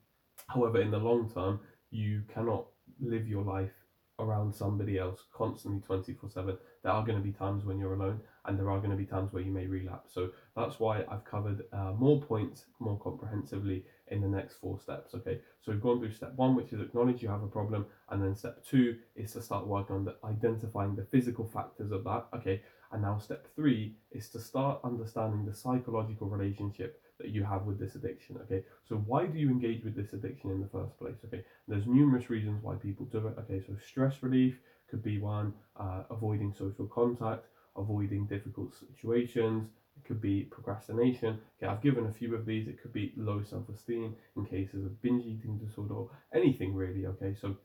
However, 0.48 0.82
in 0.82 0.92
the 0.92 0.98
long 0.98 1.30
term, 1.32 1.60
you 1.92 2.24
cannot 2.34 2.66
live 3.00 3.28
your 3.28 3.44
life 3.44 3.72
around 4.19 4.54
somebody 4.54 4.98
else 4.98 5.24
constantly 5.33 5.81
24 5.81 6.30
7 6.30 6.57
there 6.83 6.92
are 6.92 7.06
going 7.06 7.18
to 7.18 7.24
be 7.24 7.31
times 7.31 7.66
when 7.66 7.80
you're 7.80 7.94
alone 7.94 8.19
and 8.45 8.57
there 8.57 8.69
are 8.69 8.80
going 8.80 8.92
to 8.92 8.95
be 8.95 9.06
times 9.06 9.31
where 9.33 9.44
you 9.44 9.51
may 9.51 9.66
relapse. 9.66 10.13
So 10.13 10.30
that's 10.56 10.80
why 10.80 11.04
i've 11.10 11.25
covered 11.25 11.63
uh, 11.74 11.94
more 11.98 12.21
points 12.21 12.66
more 12.80 13.00
comprehensively 13.00 13.86
in 14.07 14.21
the 14.21 14.27
next 14.27 14.56
four 14.56 14.80
steps 14.80 15.13
okay? 15.16 15.39
So 15.62 15.71
we've 15.71 15.81
gone 15.81 16.00
through 16.00 16.13
step 16.13 16.33
one 16.36 16.56
which 16.56 16.74
is 16.74 16.81
acknowledge 16.81 17.21
you 17.21 17.30
have 17.30 17.44
a 17.44 17.48
problem 17.48 17.86
and 18.10 18.21
then 18.24 18.36
step 18.36 18.63
two 18.66 18.98
is 19.16 19.33
to 19.33 19.42
start 19.42 19.68
working 19.68 19.95
on 19.95 20.06
the 20.06 20.16
identifying 20.24 20.95
the 20.95 21.06
physical 21.06 21.45
factors 21.45 21.92
of 21.92 22.04
that 22.06 22.27
okay? 22.36 22.62
And 22.92 23.04
now 23.04 23.19
step 23.19 23.48
three 23.56 23.95
is 24.12 24.30
to 24.30 24.39
start 24.39 24.80
understanding 24.83 25.45
the 25.45 25.54
psychological 25.54 26.27
relationship 26.27 27.01
that 27.19 27.30
you 27.30 27.44
have 27.44 27.63
with 27.63 27.80
this 27.80 27.95
addiction. 27.95 28.38
Okay, 28.44 28.63
so 28.88 28.95
why 28.95 29.25
do 29.25 29.38
you 29.38 29.50
engage 29.50 29.83
with 29.83 29.95
this 29.95 30.13
addiction 30.13 30.51
in 30.51 30.62
the 30.62 30.68
first 30.68 30.98
place? 30.98 31.16
Okay, 31.25 31.44
there's 31.68 31.88
numerous 31.88 32.30
reasons 32.30 32.63
why 32.63 32.75
people 32.75 33.06
do 33.06 33.27
it. 33.27 33.36
Okay, 33.39 33.62
so 33.66 33.74
stress 33.86 34.21
relief 34.21 34.60
could 34.89 35.04
be 35.04 35.19
one, 35.19 35.54
uh, 35.77 36.04
avoiding 36.10 36.54
social 36.57 36.88
contact, 36.88 37.45
avoiding 37.77 38.25
difficult 38.25 38.74
situations. 38.74 39.69
It 39.98 40.07
could 40.07 40.21
be 40.21 40.44
procrastination. 40.44 41.39
Okay, 41.57 41.71
I've 41.71 41.83
given 41.83 42.06
a 42.06 42.13
few 42.13 42.33
of 42.36 42.45
these. 42.45 42.68
It 42.68 42.81
could 42.81 42.94
be 42.94 43.13
low 43.18 43.44
self-esteem 43.44 44.15
in 44.36 44.45
cases 44.45 44.86
of 44.86 45.01
binge 45.01 45.25
eating 45.25 45.57
disorder, 45.57 45.94
or 45.94 46.10
anything 46.33 46.74
really. 46.74 47.06
Okay, 47.06 47.36
so 47.39 47.57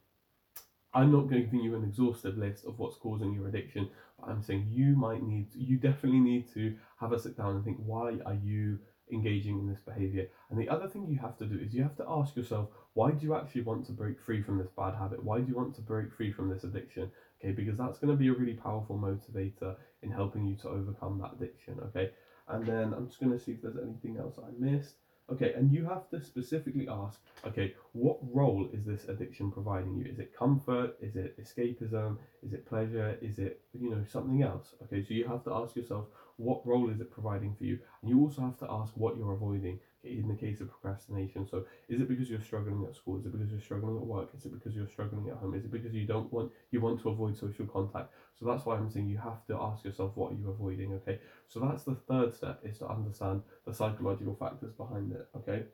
I'm 0.93 1.11
not 1.11 1.29
giving 1.29 1.61
you 1.61 1.75
an 1.75 1.85
exhaustive 1.85 2.39
list 2.39 2.65
of 2.67 2.79
what's 2.79 2.97
causing 2.97 3.33
your 3.33 3.49
addiction, 3.49 3.91
but 4.19 4.29
I'm 4.29 4.43
saying 4.43 4.69
you 4.71 4.97
might 4.97 5.23
need, 5.23 5.49
you 5.55 5.77
definitely 5.77 6.21
need 6.21 6.53
to 6.55 6.77
have 7.01 7.13
a 7.13 7.19
sit 7.19 7.37
down 7.37 7.57
and 7.57 7.65
think, 7.65 7.79
why 7.79 8.19
are 8.25 8.39
you 8.45 8.79
engaging 9.15 9.59
in 9.59 9.67
this 9.67 9.81
behavior. 9.81 10.27
And 10.51 10.59
the 10.59 10.69
other 10.69 10.89
thing 10.89 11.07
you 11.07 11.19
have 11.19 11.37
to 11.39 11.47
do 11.47 11.59
is 11.59 11.73
you 11.73 11.83
have 11.83 11.97
to 11.97 12.05
ask 12.09 12.37
yourself, 12.37 12.69
why 12.95 13.13
do 13.13 13.25
you 13.25 13.35
actually 13.35 13.63
want 13.63 13.87
to 13.87 13.93
break 13.93 14.21
free 14.21 14.43
from 14.43 14.59
this 14.59 14.71
bad 14.77 14.95
habit? 14.95 15.23
Why 15.23 15.41
do 15.41 15.49
you 15.49 15.57
want 15.57 15.75
to 15.77 15.81
break 15.81 16.13
free 16.13 16.33
from 16.33 16.49
this 16.49 16.65
addiction? 16.65 17.11
Okay, 17.41 17.53
because 17.53 17.77
that's 17.77 17.99
going 17.99 18.13
to 18.13 18.19
be 18.19 18.29
a 18.29 18.33
really 18.33 18.55
powerful 18.55 18.99
motivator 18.99 19.77
in 20.03 20.11
helping 20.11 20.47
you 20.47 20.57
to 20.57 20.69
overcome 20.69 21.19
that 21.21 21.35
addiction. 21.37 21.81
Okay, 21.87 22.11
and 22.49 22.67
then 22.67 22.93
I'm 22.93 23.07
just 23.07 23.21
going 23.21 23.33
to 23.33 23.39
see 23.39 23.53
if 23.53 23.63
there's 23.63 23.77
anything 23.77 24.19
else 24.19 24.39
I 24.39 24.51
missed. 24.59 24.97
Okay, 25.33 25.55
and 25.55 25.73
you 25.73 25.87
have 25.87 26.09
to 26.11 26.21
specifically 26.23 26.87
ask, 26.87 27.19
okay, 27.47 27.75
what 27.93 28.19
role 28.31 28.69
is 28.75 28.85
this 28.85 29.09
addiction 29.09 29.51
providing 29.51 29.97
you? 29.97 30.05
Is 30.05 30.19
it 30.19 30.37
comfort? 30.37 30.97
Is 31.01 31.17
it 31.17 31.41
escapism? 31.41 32.19
Is 32.43 32.53
it 32.53 32.67
pleasure? 32.67 33.17
Is 33.23 33.39
it, 33.39 33.63
you 33.73 33.91
know, 33.91 34.05
something 34.07 34.43
else? 34.43 34.75
Okay, 34.83 35.03
so 35.03 35.15
you 35.15 35.27
have 35.27 35.43
to 35.45 35.55
ask 35.55 35.77
yourself, 35.77 36.09
what 36.37 36.67
role 36.67 36.91
is 36.91 37.01
it 37.01 37.11
providing 37.11 37.55
for 37.55 37.65
you? 37.65 37.79
And 38.03 38.11
you 38.11 38.21
also 38.21 38.43
have 38.43 38.59
to 38.59 38.67
ask 38.71 38.93
what 38.97 39.17
you're 39.17 39.33
avoiding 39.33 39.81
in 40.05 40.29
the 40.29 40.35
case 40.35 40.61
of 40.61 40.69
procrastination. 40.69 41.47
So, 41.47 41.65
is 41.89 42.01
it 42.01 42.09
because 42.09 42.31
you're 42.31 42.41
struggling 42.41 42.85
at 42.85 42.95
school? 42.95 43.19
Is 43.19 43.27
it 43.27 43.33
because 43.33 43.51
you're 43.51 43.61
struggling 43.61 43.97
at 43.97 44.07
work? 44.07 44.31
Is 44.37 44.45
it 44.45 44.53
because 44.53 44.75
you're 44.75 44.89
struggling 44.89 45.29
at 45.29 45.37
home? 45.37 45.55
Is 45.55 45.65
it 45.65 45.71
because 45.71 45.93
you 45.93 46.07
don't 46.07 46.33
want 46.33 46.53
you 46.71 46.81
want 46.81 47.01
to 47.03 47.09
avoid 47.11 47.37
social 47.37 47.67
contact? 47.67 48.13
So 48.39 48.47
that's 48.47 48.65
why 48.65 48.77
I'm 48.77 48.91
saying 48.91 49.09
you 49.09 49.19
have 49.19 49.47
to 49.47 49.57
ask 49.57 49.85
yourself 49.85 50.13
what 50.17 50.33
are 50.33 50.37
you 50.37 50.51
avoiding. 50.51 50.93
Okay, 50.95 51.19
so 51.49 51.61
that's 51.61 51.85
the 51.85 51.95
third 51.95 52.35
step 52.35 52.61
is 52.65 52.79
to 52.79 52.89
understand 52.89 53.43
the 53.67 53.75
psychological 53.75 54.35
factors 54.35 54.73
behind 54.73 55.13
it. 55.13 55.29
Okay, 55.37 55.65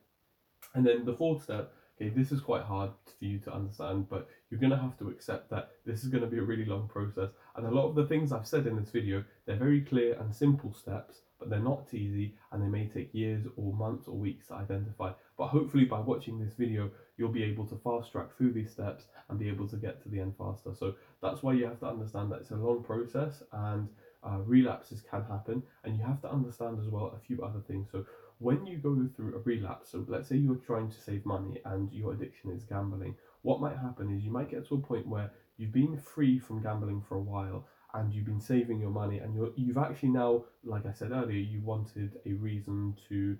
and 0.75 0.85
then 0.85 1.05
the 1.05 1.15
fourth 1.15 1.43
step 1.43 1.73
Okay, 2.01 2.09
this 2.09 2.31
is 2.31 2.41
quite 2.41 2.63
hard 2.63 2.89
for 3.19 3.25
you 3.25 3.37
to 3.37 3.53
understand, 3.53 4.09
but 4.09 4.27
you're 4.49 4.59
going 4.59 4.71
to 4.71 4.77
have 4.77 4.97
to 4.97 5.09
accept 5.09 5.51
that 5.51 5.69
this 5.85 6.03
is 6.03 6.09
going 6.09 6.23
to 6.23 6.29
be 6.29 6.39
a 6.39 6.43
really 6.43 6.65
long 6.65 6.87
process. 6.87 7.29
And 7.55 7.67
a 7.67 7.69
lot 7.69 7.89
of 7.89 7.93
the 7.93 8.07
things 8.07 8.31
I've 8.31 8.47
said 8.47 8.65
in 8.65 8.75
this 8.75 8.89
video, 8.89 9.23
they're 9.45 9.55
very 9.55 9.81
clear 9.81 10.17
and 10.19 10.35
simple 10.35 10.73
steps, 10.73 11.19
but 11.37 11.51
they're 11.51 11.59
not 11.59 11.93
easy 11.93 12.33
and 12.51 12.63
they 12.63 12.67
may 12.67 12.87
take 12.87 13.13
years 13.13 13.45
or 13.55 13.71
months 13.73 14.07
or 14.07 14.15
weeks 14.15 14.47
to 14.47 14.55
identify. 14.55 15.11
But 15.37 15.49
hopefully 15.49 15.85
by 15.85 15.99
watching 15.99 16.39
this 16.39 16.55
video, 16.55 16.89
you'll 17.17 17.29
be 17.29 17.43
able 17.43 17.67
to 17.67 17.79
fast 17.83 18.11
track 18.11 18.35
through 18.35 18.53
these 18.53 18.71
steps 18.71 19.05
and 19.29 19.37
be 19.37 19.49
able 19.49 19.67
to 19.67 19.75
get 19.75 20.01
to 20.01 20.09
the 20.09 20.21
end 20.21 20.33
faster. 20.39 20.73
So 20.73 20.95
that's 21.21 21.43
why 21.43 21.53
you 21.53 21.65
have 21.65 21.79
to 21.81 21.87
understand 21.87 22.31
that 22.31 22.39
it's 22.39 22.49
a 22.49 22.55
long 22.55 22.83
process 22.83 23.43
and 23.51 23.87
uh, 24.23 24.39
relapses 24.45 25.03
can 25.07 25.23
happen. 25.25 25.61
And 25.83 25.99
you 25.99 26.03
have 26.03 26.21
to 26.21 26.31
understand 26.31 26.79
as 26.79 26.87
well 26.87 27.13
a 27.15 27.27
few 27.27 27.43
other 27.43 27.59
things. 27.67 27.89
So 27.91 28.07
when 28.41 28.65
you 28.65 28.77
go 28.77 29.07
through 29.15 29.35
a 29.35 29.39
relapse, 29.39 29.91
so 29.91 30.03
let's 30.07 30.27
say 30.27 30.35
you're 30.35 30.55
trying 30.55 30.89
to 30.89 30.99
save 30.99 31.25
money 31.25 31.61
and 31.65 31.93
your 31.93 32.13
addiction 32.13 32.51
is 32.51 32.63
gambling, 32.63 33.15
what 33.43 33.61
might 33.61 33.77
happen 33.77 34.15
is 34.15 34.23
you 34.23 34.31
might 34.31 34.49
get 34.49 34.67
to 34.67 34.75
a 34.75 34.79
point 34.79 35.07
where 35.07 35.31
you've 35.57 35.71
been 35.71 35.95
free 35.97 36.39
from 36.39 36.63
gambling 36.63 37.03
for 37.07 37.15
a 37.15 37.21
while 37.21 37.67
and 37.93 38.11
you've 38.11 38.25
been 38.25 38.41
saving 38.41 38.79
your 38.79 38.89
money 38.89 39.19
and 39.19 39.35
you're, 39.35 39.51
you've 39.55 39.77
actually 39.77 40.09
now, 40.09 40.43
like 40.63 40.87
I 40.87 40.91
said 40.91 41.11
earlier, 41.11 41.37
you 41.37 41.61
wanted 41.61 42.13
a 42.25 42.33
reason 42.33 42.95
to 43.09 43.37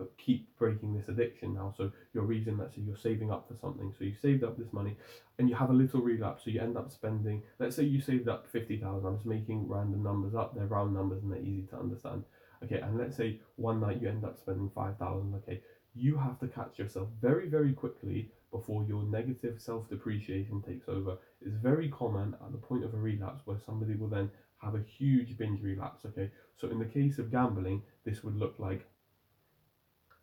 uh, 0.00 0.04
keep 0.18 0.48
breaking 0.58 0.94
this 0.94 1.08
addiction 1.08 1.54
now. 1.54 1.72
So 1.76 1.92
your 2.12 2.24
reason, 2.24 2.58
let's 2.58 2.74
say 2.74 2.82
you're 2.82 2.96
saving 2.96 3.30
up 3.30 3.46
for 3.46 3.56
something. 3.60 3.92
So 3.96 4.04
you 4.04 4.14
saved 4.20 4.42
up 4.42 4.58
this 4.58 4.72
money 4.72 4.96
and 5.38 5.48
you 5.48 5.54
have 5.54 5.70
a 5.70 5.74
little 5.74 6.00
relapse. 6.00 6.44
So 6.44 6.50
you 6.50 6.60
end 6.60 6.76
up 6.76 6.90
spending, 6.90 7.42
let's 7.60 7.76
say 7.76 7.84
you 7.84 8.00
saved 8.00 8.28
up 8.28 8.48
50,000. 8.50 9.06
I'm 9.06 9.16
just 9.16 9.26
making 9.26 9.68
random 9.68 10.02
numbers 10.02 10.34
up. 10.34 10.56
They're 10.56 10.66
round 10.66 10.92
numbers 10.92 11.22
and 11.22 11.30
they're 11.30 11.38
easy 11.38 11.68
to 11.70 11.78
understand. 11.78 12.24
Okay, 12.62 12.80
and 12.80 12.98
let's 12.98 13.16
say 13.16 13.40
one 13.56 13.80
night 13.80 14.02
you 14.02 14.08
end 14.08 14.24
up 14.24 14.36
spending 14.36 14.70
5,000. 14.74 15.34
Okay, 15.36 15.60
you 15.94 16.16
have 16.16 16.38
to 16.40 16.48
catch 16.48 16.78
yourself 16.78 17.08
very, 17.20 17.48
very 17.48 17.72
quickly 17.72 18.30
before 18.52 18.84
your 18.84 19.04
negative 19.04 19.60
self 19.60 19.88
depreciation 19.88 20.60
takes 20.60 20.88
over. 20.88 21.16
It's 21.40 21.56
very 21.56 21.88
common 21.88 22.34
at 22.34 22.52
the 22.52 22.58
point 22.58 22.84
of 22.84 22.94
a 22.94 22.98
relapse 22.98 23.46
where 23.46 23.58
somebody 23.58 23.94
will 23.94 24.08
then 24.08 24.30
have 24.58 24.74
a 24.74 24.82
huge 24.82 25.38
binge 25.38 25.62
relapse. 25.62 26.04
Okay, 26.04 26.30
so 26.56 26.68
in 26.68 26.78
the 26.78 26.84
case 26.84 27.18
of 27.18 27.30
gambling, 27.30 27.82
this 28.04 28.22
would 28.22 28.36
look 28.36 28.54
like 28.58 28.86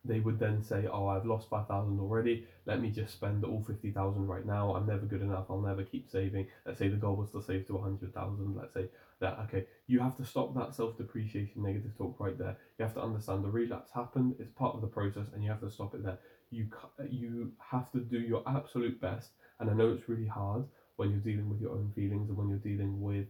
they 0.07 0.19
would 0.19 0.39
then 0.39 0.63
say, 0.63 0.87
"Oh, 0.91 1.07
I've 1.07 1.25
lost 1.25 1.49
five 1.49 1.67
thousand 1.67 1.99
already. 1.99 2.45
Let 2.65 2.81
me 2.81 2.89
just 2.89 3.13
spend 3.13 3.43
all 3.43 3.61
fifty 3.61 3.91
thousand 3.91 4.27
right 4.27 4.45
now. 4.45 4.73
I'm 4.75 4.87
never 4.87 5.05
good 5.05 5.21
enough. 5.21 5.45
I'll 5.49 5.61
never 5.61 5.83
keep 5.83 6.09
saving." 6.09 6.47
Let's 6.65 6.79
say 6.79 6.87
the 6.87 6.97
goal 6.97 7.15
was 7.15 7.31
to 7.31 7.41
save 7.41 7.67
to 7.67 7.77
a 7.77 7.81
hundred 7.81 8.13
thousand. 8.13 8.55
Let's 8.55 8.73
say 8.73 8.89
that 9.19 9.39
okay, 9.45 9.65
you 9.87 9.99
have 9.99 10.15
to 10.17 10.25
stop 10.25 10.53
that 10.55 10.75
self-depreciation 10.75 11.63
negative 11.63 11.97
talk 11.97 12.19
right 12.19 12.37
there. 12.37 12.57
You 12.77 12.85
have 12.85 12.93
to 12.95 13.01
understand 13.01 13.43
the 13.43 13.49
relapse 13.49 13.91
happened. 13.91 14.35
It's 14.39 14.51
part 14.51 14.75
of 14.75 14.81
the 14.81 14.87
process, 14.87 15.27
and 15.33 15.43
you 15.43 15.49
have 15.49 15.61
to 15.61 15.71
stop 15.71 15.93
it 15.95 16.03
there. 16.03 16.19
You 16.51 16.67
you 17.09 17.51
have 17.59 17.91
to 17.91 17.99
do 17.99 18.19
your 18.19 18.43
absolute 18.47 18.99
best, 19.01 19.31
and 19.59 19.69
I 19.69 19.73
know 19.73 19.91
it's 19.91 20.09
really 20.09 20.27
hard 20.27 20.65
when 20.95 21.11
you're 21.11 21.19
dealing 21.19 21.49
with 21.49 21.61
your 21.61 21.71
own 21.71 21.91
feelings 21.95 22.29
and 22.29 22.37
when 22.37 22.49
you're 22.49 22.57
dealing 22.57 23.01
with 23.01 23.27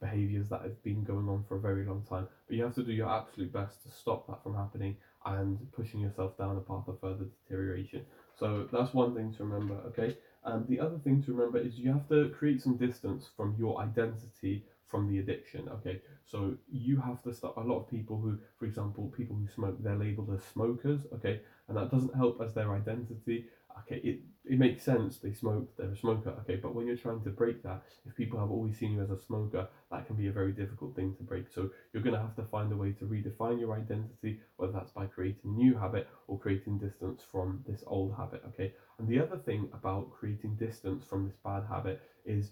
behaviors 0.00 0.48
that 0.48 0.62
have 0.62 0.82
been 0.82 1.04
going 1.04 1.28
on 1.28 1.44
for 1.46 1.56
a 1.56 1.60
very 1.60 1.84
long 1.84 2.02
time. 2.08 2.26
But 2.46 2.56
you 2.56 2.64
have 2.64 2.74
to 2.76 2.82
do 2.82 2.92
your 2.92 3.10
absolute 3.10 3.52
best 3.52 3.82
to 3.82 3.90
stop 3.90 4.26
that 4.26 4.42
from 4.42 4.54
happening 4.54 4.96
and 5.26 5.58
pushing 5.72 6.00
yourself 6.00 6.36
down 6.38 6.56
a 6.56 6.60
path 6.60 6.88
of 6.88 7.00
further 7.00 7.24
deterioration. 7.24 8.04
So 8.38 8.68
that's 8.72 8.94
one 8.94 9.14
thing 9.14 9.34
to 9.34 9.44
remember, 9.44 9.74
okay? 9.88 10.16
And 10.44 10.66
the 10.66 10.80
other 10.80 10.98
thing 10.98 11.22
to 11.24 11.32
remember 11.32 11.58
is 11.58 11.78
you 11.78 11.92
have 11.92 12.08
to 12.08 12.30
create 12.30 12.62
some 12.62 12.76
distance 12.76 13.28
from 13.36 13.54
your 13.58 13.80
identity 13.80 14.64
from 14.90 15.08
the 15.08 15.20
addiction. 15.20 15.68
Okay, 15.68 16.00
so 16.24 16.54
you 16.70 17.00
have 17.00 17.22
to 17.22 17.32
stop. 17.32 17.56
A 17.56 17.60
lot 17.60 17.78
of 17.78 17.90
people 17.90 18.18
who, 18.18 18.38
for 18.58 18.64
example, 18.64 19.12
people 19.16 19.36
who 19.36 19.46
smoke, 19.46 19.76
they're 19.80 19.94
labeled 19.94 20.30
as 20.34 20.42
smokers. 20.42 21.06
Okay, 21.14 21.40
and 21.68 21.76
that 21.76 21.90
doesn't 21.90 22.14
help 22.14 22.40
as 22.42 22.54
their 22.54 22.72
identity 22.74 23.46
okay, 23.78 24.00
it, 24.02 24.20
it 24.44 24.58
makes 24.58 24.82
sense 24.84 25.18
they 25.18 25.32
smoke, 25.32 25.68
they're 25.76 25.90
a 25.90 25.96
smoker, 25.96 26.30
okay, 26.40 26.56
but 26.56 26.74
when 26.74 26.86
you're 26.86 26.96
trying 26.96 27.22
to 27.22 27.30
break 27.30 27.62
that, 27.62 27.82
if 28.06 28.16
people 28.16 28.38
have 28.38 28.50
always 28.50 28.78
seen 28.78 28.92
you 28.92 29.02
as 29.02 29.10
a 29.10 29.18
smoker, 29.20 29.68
that 29.90 30.06
can 30.06 30.16
be 30.16 30.28
a 30.28 30.32
very 30.32 30.52
difficult 30.52 30.94
thing 30.96 31.14
to 31.16 31.22
break. 31.22 31.46
So 31.52 31.70
you're 31.92 32.02
going 32.02 32.14
to 32.14 32.20
have 32.20 32.36
to 32.36 32.44
find 32.44 32.72
a 32.72 32.76
way 32.76 32.92
to 32.92 33.04
redefine 33.04 33.60
your 33.60 33.74
identity, 33.74 34.40
whether 34.56 34.72
that's 34.72 34.92
by 34.92 35.06
creating 35.06 35.56
new 35.56 35.76
habit 35.76 36.08
or 36.26 36.38
creating 36.38 36.78
distance 36.78 37.22
from 37.30 37.64
this 37.66 37.82
old 37.86 38.14
habit, 38.16 38.42
okay. 38.48 38.74
And 38.98 39.08
the 39.08 39.20
other 39.20 39.38
thing 39.38 39.68
about 39.72 40.10
creating 40.10 40.56
distance 40.56 41.04
from 41.04 41.26
this 41.26 41.36
bad 41.44 41.64
habit 41.68 42.02
is 42.24 42.50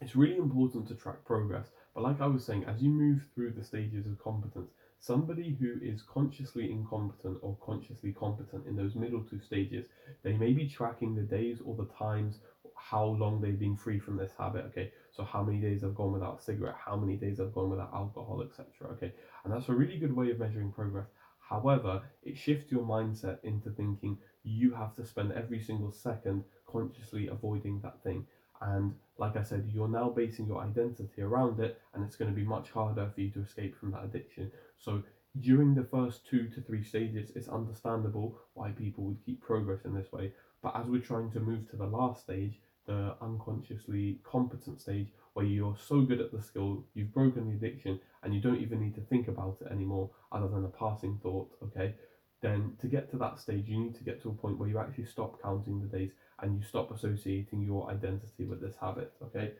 it's 0.00 0.16
really 0.16 0.36
important 0.36 0.86
to 0.88 0.94
track 0.94 1.24
progress. 1.24 1.68
But 1.94 2.04
like 2.04 2.20
I 2.20 2.26
was 2.26 2.44
saying, 2.44 2.64
as 2.64 2.82
you 2.82 2.90
move 2.90 3.26
through 3.34 3.52
the 3.52 3.64
stages 3.64 4.06
of 4.06 4.22
competence, 4.22 4.70
Somebody 4.98 5.56
who 5.60 5.74
is 5.82 6.02
consciously 6.02 6.72
incompetent 6.72 7.38
or 7.42 7.56
consciously 7.64 8.12
competent 8.12 8.66
in 8.66 8.76
those 8.76 8.94
middle 8.94 9.22
two 9.22 9.40
stages, 9.40 9.86
they 10.22 10.32
may 10.32 10.52
be 10.52 10.68
tracking 10.68 11.14
the 11.14 11.22
days 11.22 11.58
or 11.64 11.76
the 11.76 11.86
times, 11.94 12.38
how 12.74 13.04
long 13.04 13.40
they've 13.40 13.58
been 13.58 13.76
free 13.76 13.98
from 13.98 14.16
this 14.16 14.32
habit. 14.38 14.64
Okay, 14.66 14.92
so 15.12 15.24
how 15.24 15.42
many 15.42 15.58
days 15.58 15.84
I've 15.84 15.94
gone 15.94 16.12
without 16.12 16.40
a 16.40 16.42
cigarette, 16.42 16.76
how 16.84 16.96
many 16.96 17.16
days 17.16 17.40
I've 17.40 17.54
gone 17.54 17.70
without 17.70 17.92
alcohol, 17.94 18.42
etc. 18.42 18.66
Okay, 18.92 19.12
and 19.44 19.52
that's 19.52 19.68
a 19.68 19.74
really 19.74 19.98
good 19.98 20.14
way 20.14 20.30
of 20.30 20.38
measuring 20.38 20.72
progress. 20.72 21.06
However, 21.38 22.02
it 22.24 22.36
shifts 22.36 22.72
your 22.72 22.82
mindset 22.82 23.38
into 23.44 23.70
thinking 23.70 24.18
you 24.42 24.74
have 24.74 24.94
to 24.96 25.04
spend 25.04 25.32
every 25.32 25.60
single 25.60 25.92
second 25.92 26.44
consciously 26.66 27.28
avoiding 27.28 27.80
that 27.80 28.02
thing. 28.02 28.26
And 28.60 28.94
like 29.18 29.36
I 29.36 29.42
said, 29.42 29.70
you're 29.72 29.88
now 29.88 30.08
basing 30.08 30.46
your 30.46 30.60
identity 30.62 31.22
around 31.22 31.60
it, 31.60 31.80
and 31.94 32.04
it's 32.04 32.16
going 32.16 32.30
to 32.30 32.36
be 32.36 32.44
much 32.44 32.70
harder 32.70 33.10
for 33.14 33.20
you 33.20 33.30
to 33.30 33.42
escape 33.42 33.78
from 33.78 33.92
that 33.92 34.04
addiction. 34.04 34.50
So, 34.78 35.02
during 35.40 35.74
the 35.74 35.84
first 35.84 36.26
two 36.26 36.48
to 36.48 36.60
three 36.62 36.82
stages, 36.82 37.30
it's 37.34 37.48
understandable 37.48 38.38
why 38.54 38.70
people 38.70 39.04
would 39.04 39.24
keep 39.24 39.42
progress 39.42 39.84
in 39.84 39.94
this 39.94 40.10
way. 40.12 40.32
But 40.62 40.76
as 40.76 40.86
we're 40.86 41.00
trying 41.00 41.30
to 41.32 41.40
move 41.40 41.70
to 41.70 41.76
the 41.76 41.86
last 41.86 42.22
stage, 42.22 42.60
the 42.86 43.14
unconsciously 43.20 44.18
competent 44.22 44.80
stage, 44.80 45.08
where 45.34 45.44
you're 45.44 45.76
so 45.76 46.00
good 46.00 46.20
at 46.20 46.32
the 46.32 46.40
skill, 46.40 46.84
you've 46.94 47.12
broken 47.12 47.48
the 47.48 47.56
addiction, 47.56 48.00
and 48.22 48.34
you 48.34 48.40
don't 48.40 48.60
even 48.60 48.80
need 48.80 48.94
to 48.94 49.02
think 49.02 49.28
about 49.28 49.58
it 49.60 49.70
anymore, 49.70 50.10
other 50.32 50.48
than 50.48 50.64
a 50.64 50.68
passing 50.68 51.18
thought, 51.22 51.50
okay? 51.62 51.94
Then 52.40 52.72
to 52.80 52.86
get 52.86 53.10
to 53.10 53.18
that 53.18 53.38
stage, 53.38 53.68
you 53.68 53.78
need 53.78 53.96
to 53.96 54.04
get 54.04 54.22
to 54.22 54.30
a 54.30 54.34
point 54.34 54.58
where 54.58 54.68
you 54.68 54.78
actually 54.78 55.06
stop 55.06 55.42
counting 55.42 55.80
the 55.80 55.98
days 55.98 56.12
and 56.40 56.56
you 56.56 56.62
stop 56.62 56.90
associating 56.90 57.62
your 57.62 57.90
identity 57.90 58.44
with 58.44 58.60
this 58.60 58.76
habit, 58.80 59.12
okay? 59.22 59.52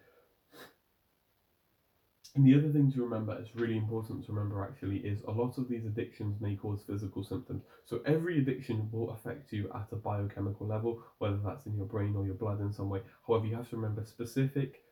And 2.37 2.47
the 2.47 2.55
other 2.55 2.71
thing 2.71 2.93
to 2.93 3.03
remember, 3.03 3.35
it's 3.41 3.57
really 3.57 3.79
important 3.79 4.27
to 4.27 4.33
remember 4.33 4.63
actually, 4.63 4.99
is 4.99 5.23
a 5.23 5.31
lot 5.31 5.57
of 5.57 5.69
these 5.71 5.87
addictions 5.87 6.39
may 6.39 6.55
cause 6.55 6.83
physical 6.87 7.25
symptoms. 7.25 7.63
So 7.87 8.03
every 8.05 8.39
addiction 8.39 8.91
will 8.93 9.11
affect 9.11 9.53
you 9.53 9.71
at 9.75 9.89
a 9.91 9.97
biochemical 9.97 10.67
level, 10.67 11.03
whether 11.19 11.39
that's 11.39 11.65
in 11.65 11.77
your 11.77 11.87
brain 11.87 12.15
or 12.15 12.27
your 12.27 12.35
blood 12.35 12.61
in 12.61 12.73
some 12.75 12.91
way. 12.91 13.01
However, 13.27 13.47
you 13.47 13.57
have 13.57 13.71
to 13.71 13.77
remember 13.77 14.05
specific 14.05 14.83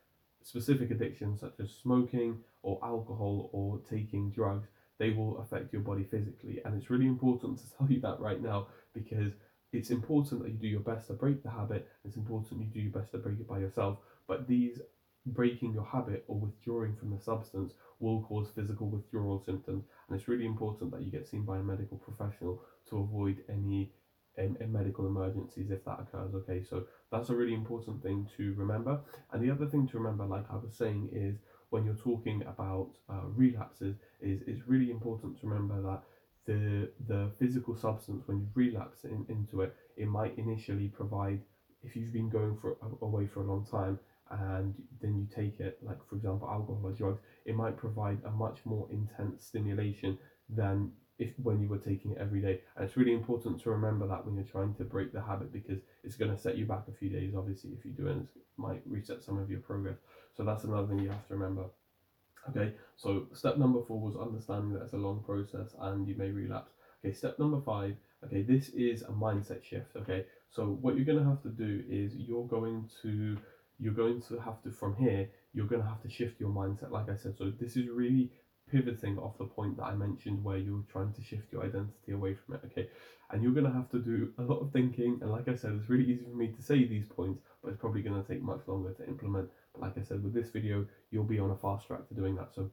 specific 0.42 0.90
addictions 0.90 1.40
such 1.40 1.54
as 1.58 1.70
smoking 1.70 2.38
or 2.62 2.78
alcohol 2.82 3.50
or 3.52 3.80
taking 3.90 4.30
drugs, 4.30 4.68
they 4.98 5.10
will 5.10 5.38
affect 5.38 5.72
your 5.72 5.82
body 5.82 6.04
physically. 6.04 6.60
And 6.64 6.74
it's 6.74 6.90
really 6.90 7.06
important 7.06 7.58
to 7.58 7.64
tell 7.78 7.90
you 7.90 8.00
that 8.00 8.20
right 8.20 8.42
now 8.42 8.68
because 8.92 9.32
it's 9.72 9.90
important 9.90 10.42
that 10.42 10.50
you 10.50 10.58
do 10.58 10.68
your 10.68 10.80
best 10.80 11.08
to 11.08 11.14
break 11.14 11.42
the 11.42 11.50
habit. 11.50 11.88
It's 12.04 12.16
important 12.16 12.60
you 12.60 12.66
do 12.66 12.80
your 12.80 12.92
best 12.92 13.12
to 13.12 13.18
break 13.18 13.40
it 13.40 13.48
by 13.48 13.58
yourself. 13.58 13.98
But 14.28 14.46
these 14.46 14.80
breaking 15.26 15.72
your 15.72 15.84
habit 15.84 16.24
or 16.28 16.38
withdrawing 16.38 16.94
from 16.96 17.10
the 17.10 17.20
substance 17.20 17.72
will 17.98 18.22
cause 18.22 18.48
physical 18.54 18.88
withdrawal 18.88 19.42
symptoms. 19.44 19.84
And 20.08 20.18
it's 20.18 20.28
really 20.28 20.46
important 20.46 20.90
that 20.92 21.02
you 21.02 21.10
get 21.10 21.26
seen 21.26 21.42
by 21.42 21.58
a 21.58 21.62
medical 21.62 21.96
professional 21.96 22.62
to 22.90 22.98
avoid 22.98 23.38
any 23.48 23.92
um, 24.38 24.56
medical 24.68 25.06
emergencies 25.06 25.70
if 25.70 25.84
that 25.84 26.00
occurs. 26.00 26.34
Okay, 26.34 26.62
so 26.68 26.84
that's 27.10 27.30
a 27.30 27.34
really 27.34 27.54
important 27.54 28.02
thing 28.02 28.28
to 28.36 28.54
remember. 28.54 29.00
And 29.32 29.42
the 29.42 29.50
other 29.50 29.66
thing 29.66 29.88
to 29.88 29.98
remember, 29.98 30.26
like 30.26 30.44
I 30.50 30.56
was 30.56 30.74
saying, 30.76 31.10
is 31.12 31.36
when 31.70 31.84
you're 31.84 31.94
talking 31.94 32.42
about 32.42 32.90
uh, 33.08 33.26
relapses, 33.28 33.96
is 34.20 34.42
it's 34.46 34.66
really 34.66 34.90
important 34.90 35.40
to 35.40 35.46
remember 35.46 35.80
that 35.82 36.02
the 36.46 36.90
the 37.08 37.30
physical 37.38 37.74
substance 37.74 38.24
when 38.26 38.38
you 38.38 38.48
relapse 38.54 39.04
in, 39.04 39.24
into 39.28 39.62
it, 39.62 39.74
it 39.96 40.08
might 40.08 40.36
initially 40.38 40.88
provide 40.88 41.40
if 41.82 41.96
you've 41.96 42.12
been 42.12 42.28
going 42.28 42.56
for 42.60 42.76
away 43.02 43.26
for 43.26 43.42
a 43.42 43.46
long 43.46 43.66
time 43.70 43.98
and 44.30 44.74
then 45.00 45.16
you 45.16 45.26
take 45.34 45.60
it, 45.60 45.78
like 45.82 45.98
for 46.08 46.16
example 46.16 46.48
alcohol 46.48 46.80
or 46.82 46.92
drugs, 46.92 47.20
it 47.44 47.54
might 47.54 47.76
provide 47.76 48.18
a 48.24 48.30
much 48.30 48.58
more 48.64 48.88
intense 48.90 49.44
stimulation 49.44 50.18
than 50.48 50.90
if 51.18 51.30
when 51.42 51.60
you 51.60 51.68
were 51.68 51.78
taking 51.78 52.12
it 52.12 52.18
every 52.18 52.40
day. 52.40 52.60
And 52.76 52.84
it's 52.84 52.96
really 52.96 53.12
important 53.12 53.62
to 53.62 53.70
remember 53.70 54.06
that 54.08 54.26
when 54.26 54.34
you're 54.34 54.44
trying 54.44 54.74
to 54.74 54.84
break 54.84 55.12
the 55.12 55.20
habit 55.20 55.52
because 55.52 55.78
it's 56.02 56.16
going 56.16 56.34
to 56.34 56.40
set 56.40 56.56
you 56.56 56.66
back 56.66 56.84
a 56.88 56.92
few 56.92 57.08
days. 57.08 57.34
Obviously, 57.36 57.70
if 57.70 57.84
you 57.84 57.92
do 57.92 58.08
it, 58.08 58.16
it 58.16 58.26
might 58.56 58.82
reset 58.86 59.22
some 59.22 59.38
of 59.38 59.50
your 59.50 59.60
progress. 59.60 59.98
So 60.36 60.44
that's 60.44 60.64
another 60.64 60.88
thing 60.88 60.98
you 60.98 61.10
have 61.10 61.26
to 61.28 61.34
remember. 61.34 61.66
Okay, 62.50 62.74
so 62.96 63.26
step 63.32 63.56
number 63.56 63.80
four 63.86 64.00
was 64.00 64.16
understanding 64.16 64.74
that 64.74 64.82
it's 64.82 64.92
a 64.92 64.98
long 64.98 65.22
process 65.24 65.74
and 65.80 66.06
you 66.06 66.14
may 66.14 66.30
relapse. 66.30 66.72
Okay, 67.02 67.14
step 67.14 67.38
number 67.38 67.60
five, 67.60 67.96
okay, 68.24 68.42
this 68.42 68.68
is 68.70 69.02
a 69.02 69.12
mindset 69.12 69.64
shift. 69.64 69.96
Okay, 69.96 70.26
so 70.50 70.78
what 70.82 70.96
you're 70.96 71.06
going 71.06 71.18
to 71.18 71.24
have 71.24 71.42
to 71.42 71.48
do 71.48 71.82
is 71.88 72.14
you're 72.16 72.46
going 72.46 72.90
to 73.02 73.38
you're 73.78 73.92
going 73.94 74.20
to 74.22 74.38
have 74.38 74.62
to 74.62 74.70
from 74.70 74.94
here 74.96 75.28
you're 75.52 75.66
going 75.66 75.82
to 75.82 75.88
have 75.88 76.02
to 76.02 76.10
shift 76.10 76.40
your 76.40 76.50
mindset 76.50 76.90
like 76.90 77.08
i 77.08 77.16
said. 77.16 77.34
So 77.36 77.52
this 77.60 77.76
is 77.76 77.88
really 77.88 78.30
pivoting 78.70 79.18
off 79.18 79.36
the 79.38 79.44
point 79.44 79.76
that 79.76 79.84
i 79.84 79.94
mentioned 79.94 80.42
where 80.42 80.56
you're 80.56 80.84
trying 80.90 81.12
to 81.12 81.22
shift 81.22 81.52
your 81.52 81.64
identity 81.64 82.12
away 82.12 82.34
from 82.34 82.54
it 82.54 82.62
okay? 82.64 82.88
And 83.30 83.42
you're 83.42 83.52
going 83.52 83.66
to 83.66 83.72
have 83.72 83.90
to 83.90 83.98
do 83.98 84.32
a 84.38 84.42
lot 84.42 84.60
of 84.60 84.72
thinking 84.72 85.18
and 85.20 85.30
like 85.30 85.48
i 85.48 85.54
said 85.54 85.72
it's 85.72 85.90
really 85.90 86.04
easy 86.04 86.24
for 86.24 86.36
me 86.36 86.48
to 86.48 86.62
say 86.62 86.86
these 86.86 87.06
points 87.06 87.40
but 87.62 87.70
it's 87.70 87.80
probably 87.80 88.02
going 88.02 88.20
to 88.22 88.28
take 88.28 88.42
much 88.42 88.60
longer 88.66 88.92
to 88.92 89.06
implement. 89.06 89.48
But 89.72 89.82
like 89.82 89.98
i 89.98 90.02
said 90.02 90.22
with 90.22 90.34
this 90.34 90.50
video 90.50 90.86
you'll 91.10 91.24
be 91.24 91.38
on 91.38 91.50
a 91.50 91.56
fast 91.56 91.86
track 91.86 92.08
to 92.08 92.14
doing 92.14 92.36
that. 92.36 92.54
So 92.54 92.70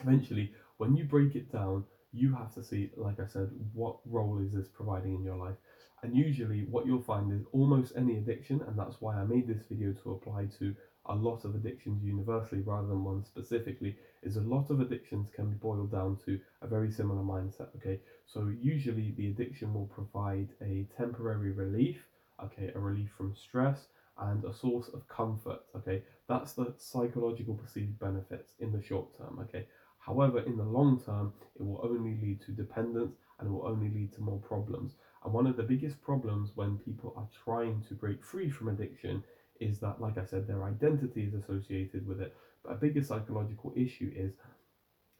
eventually 0.00 0.52
when 0.78 0.96
you 0.96 1.04
break 1.04 1.34
it 1.36 1.52
down 1.52 1.84
you 2.12 2.32
have 2.32 2.54
to 2.54 2.62
see 2.62 2.90
like 2.96 3.20
i 3.20 3.26
said 3.26 3.50
what 3.72 3.96
role 4.06 4.40
is 4.44 4.52
this 4.52 4.68
providing 4.68 5.14
in 5.14 5.24
your 5.24 5.36
life 5.36 5.56
and 6.04 6.14
usually 6.14 6.66
what 6.70 6.84
you'll 6.84 7.02
find 7.02 7.32
is 7.32 7.46
almost 7.52 7.94
any 7.96 8.18
addiction, 8.18 8.60
and 8.68 8.78
that's 8.78 9.00
why 9.00 9.16
I 9.16 9.24
made 9.24 9.48
this 9.48 9.62
video 9.70 9.94
to 10.02 10.12
apply 10.12 10.48
to 10.58 10.76
a 11.06 11.14
lot 11.14 11.46
of 11.46 11.54
addictions 11.54 12.04
universally 12.04 12.60
rather 12.60 12.88
than 12.88 13.04
one 13.04 13.24
specifically, 13.24 13.96
is 14.22 14.36
a 14.36 14.42
lot 14.42 14.68
of 14.68 14.80
addictions 14.80 15.30
can 15.34 15.48
be 15.48 15.56
boiled 15.56 15.90
down 15.90 16.18
to 16.26 16.38
a 16.60 16.66
very 16.66 16.90
similar 16.90 17.22
mindset, 17.22 17.68
okay? 17.76 18.00
So 18.26 18.52
usually 18.60 19.14
the 19.16 19.28
addiction 19.28 19.72
will 19.72 19.86
provide 19.86 20.48
a 20.60 20.86
temporary 20.94 21.52
relief, 21.52 22.04
okay, 22.44 22.70
a 22.74 22.78
relief 22.78 23.10
from 23.16 23.34
stress, 23.34 23.86
and 24.18 24.44
a 24.44 24.52
source 24.52 24.88
of 24.88 25.08
comfort, 25.08 25.60
okay? 25.74 26.02
That's 26.28 26.52
the 26.52 26.74
psychological 26.76 27.54
perceived 27.54 27.98
benefits 27.98 28.52
in 28.60 28.72
the 28.72 28.82
short 28.82 29.16
term, 29.16 29.38
okay? 29.40 29.66
However, 29.98 30.40
in 30.40 30.58
the 30.58 30.64
long 30.64 31.00
term, 31.00 31.32
it 31.56 31.62
will 31.62 31.80
only 31.82 32.18
lead 32.20 32.42
to 32.42 32.52
dependence 32.52 33.16
and 33.38 33.48
it 33.48 33.50
will 33.50 33.66
only 33.66 33.88
lead 33.88 34.12
to 34.14 34.20
more 34.20 34.38
problems. 34.40 34.92
And 35.24 35.32
one 35.32 35.46
of 35.46 35.56
the 35.56 35.62
biggest 35.62 36.00
problems 36.02 36.50
when 36.54 36.78
people 36.78 37.14
are 37.16 37.28
trying 37.44 37.82
to 37.88 37.94
break 37.94 38.22
free 38.22 38.50
from 38.50 38.68
addiction 38.68 39.24
is 39.60 39.78
that, 39.80 40.00
like 40.00 40.18
I 40.18 40.24
said, 40.24 40.46
their 40.46 40.64
identity 40.64 41.24
is 41.24 41.34
associated 41.34 42.06
with 42.06 42.20
it. 42.20 42.34
But 42.62 42.72
a 42.72 42.76
bigger 42.76 43.02
psychological 43.02 43.72
issue 43.74 44.12
is 44.14 44.32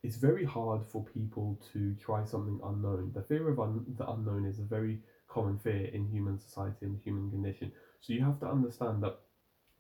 it's 0.03 0.17
very 0.17 0.45
hard 0.45 0.85
for 0.85 1.05
people 1.05 1.59
to 1.73 1.95
try 1.95 2.25
something 2.25 2.61
unknown. 2.63 3.13
The 3.15 3.23
fear 3.23 3.49
of 3.49 3.59
un- 3.59 3.87
the 3.97 4.09
unknown 4.11 4.45
is 4.45 4.59
a 4.59 4.63
very 4.63 5.01
common 5.29 5.59
fear 5.59 5.87
in 5.87 6.07
human 6.09 6.39
society 6.39 6.85
and 6.85 6.99
the 6.99 7.03
human 7.03 7.31
condition. 7.31 7.73
So 8.01 8.13
you 8.13 8.23
have 8.23 8.39
to 8.41 8.47
understand 8.47 9.03
that 9.03 9.19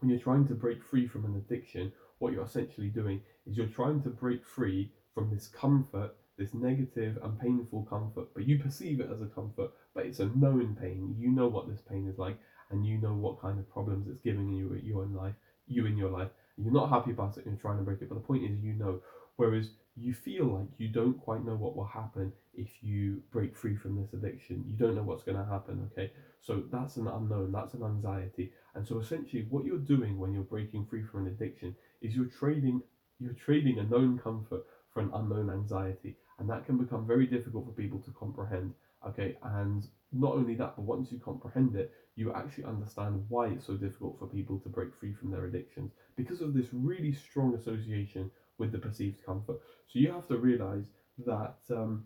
when 0.01 0.11
you're 0.11 0.19
trying 0.19 0.49
to 0.49 0.55
break 0.55 0.83
free 0.83 1.07
from 1.07 1.27
an 1.27 1.37
addiction, 1.37 1.93
what 2.19 2.33
you're 2.33 2.45
essentially 2.45 2.89
doing 2.89 3.21
is 3.47 3.57
you're 3.57 3.67
trying 3.67 4.03
to 4.03 4.09
break 4.09 4.47
free 4.47 4.91
from 5.15 5.31
this 5.31 5.49
comfort 5.49 6.17
this 6.39 6.55
negative 6.55 7.19
and 7.23 7.39
painful 7.39 7.87
comfort, 7.89 8.29
but 8.35 8.47
you 8.47 8.59
perceive 8.59 9.01
it 9.01 9.11
as 9.13 9.23
a 9.23 9.27
comfort, 9.27 9.71
but 9.95 10.07
it's 10.07 10.21
a 10.21 10.27
known 10.35 10.77
pain. 10.81 11.15
You 11.19 11.31
know 11.31 11.49
what 11.49 11.69
this 11.69 11.81
pain 11.81 12.09
is 12.09 12.19
like, 12.19 12.39
and 12.71 12.87
you 12.87 12.99
know 12.99 13.15
what 13.15 13.41
kind 13.41 13.59
of 13.59 13.71
problems 13.71 14.09
it's 14.09 14.21
giving 14.21 14.53
you 14.53 15.03
in 15.03 15.15
life, 15.15 15.35
you 15.69 15.87
in 15.87 15.97
your 15.97 16.11
life. 16.11 16.31
You're 16.57 16.73
not 16.73 16.91
happy 16.91 17.11
about 17.11 17.37
it 17.37 17.45
and 17.45 17.55
you're 17.55 17.61
trying 17.61 17.79
to 17.79 17.85
break 17.85 18.03
it, 18.03 18.09
but 18.09 18.17
the 18.17 18.21
point 18.21 18.45
is 18.45 18.59
you 18.61 18.75
know. 18.75 19.01
Whereas 19.37 19.71
you 19.97 20.15
feel 20.15 20.47
like 20.47 20.69
you 20.79 20.89
don't 20.89 21.21
quite 21.21 21.45
know 21.45 21.57
what 21.57 21.77
will 21.77 21.87
happen 21.87 22.33
if 22.55 22.69
you 22.83 23.23
break 23.33 23.57
free 23.57 23.77
from 23.77 23.97
this 23.97 24.13
addiction. 24.13 24.65
You 24.67 24.77
don't 24.77 24.95
know 24.95 25.03
what's 25.03 25.25
going 25.25 25.37
to 25.37 25.45
happen, 25.45 25.89
okay? 25.93 26.13
So 26.41 26.65
that's 26.73 26.97
an 26.97 27.09
unknown, 27.09 27.53
that's 27.53 27.75
an 27.75 27.83
anxiety. 27.83 28.53
And 28.75 28.87
so 28.87 28.99
essentially 28.99 29.47
what 29.51 29.65
you're 29.65 29.79
doing 29.79 30.19
when 30.19 30.33
you're 30.33 30.43
breaking 30.43 30.87
free 30.87 31.03
from 31.03 31.27
an 31.27 31.33
addiction 31.33 31.75
is 32.03 32.15
you're 32.15 32.27
trading 32.27 32.83
you're 33.21 33.33
trading 33.33 33.79
a 33.79 33.85
known 33.85 34.19
comfort 34.19 34.65
for 34.95 35.01
an 35.01 35.11
unknown 35.15 35.51
anxiety 35.51 36.17
and 36.39 36.49
that 36.49 36.65
can 36.65 36.79
become 36.79 37.07
very 37.07 37.27
difficult 37.27 37.67
for 37.67 37.73
people 37.73 38.01
to 38.01 38.13
comprehend. 38.13 38.75
Okay, 39.07 39.37
and 39.43 39.87
not 40.13 40.35
only 40.35 40.55
that, 40.55 40.77
but 40.77 40.85
once 40.85 41.13
you 41.13 41.19
comprehend 41.19 41.77
it, 41.77 41.93
you 42.17 42.33
actually 42.33 42.65
understand 42.65 43.23
why 43.29 43.49
it's 43.49 43.67
so 43.67 43.77
difficult 43.77 44.19
for 44.19 44.27
people 44.27 44.59
to 44.61 44.71
break 44.71 44.95
free 44.95 45.13
from 45.13 45.31
their 45.31 45.45
addictions 45.45 45.93
because 46.17 46.41
of 46.41 46.55
this 46.55 46.69
really 46.73 47.13
strong 47.13 47.55
association 47.55 48.31
with 48.59 48.73
the 48.73 48.79
perceived 48.79 49.23
comfort. 49.27 49.61
So 49.89 49.99
you 49.99 50.11
have 50.13 50.27
to 50.29 50.39
realize 50.39 50.87
that 51.27 51.59
um, 51.71 52.05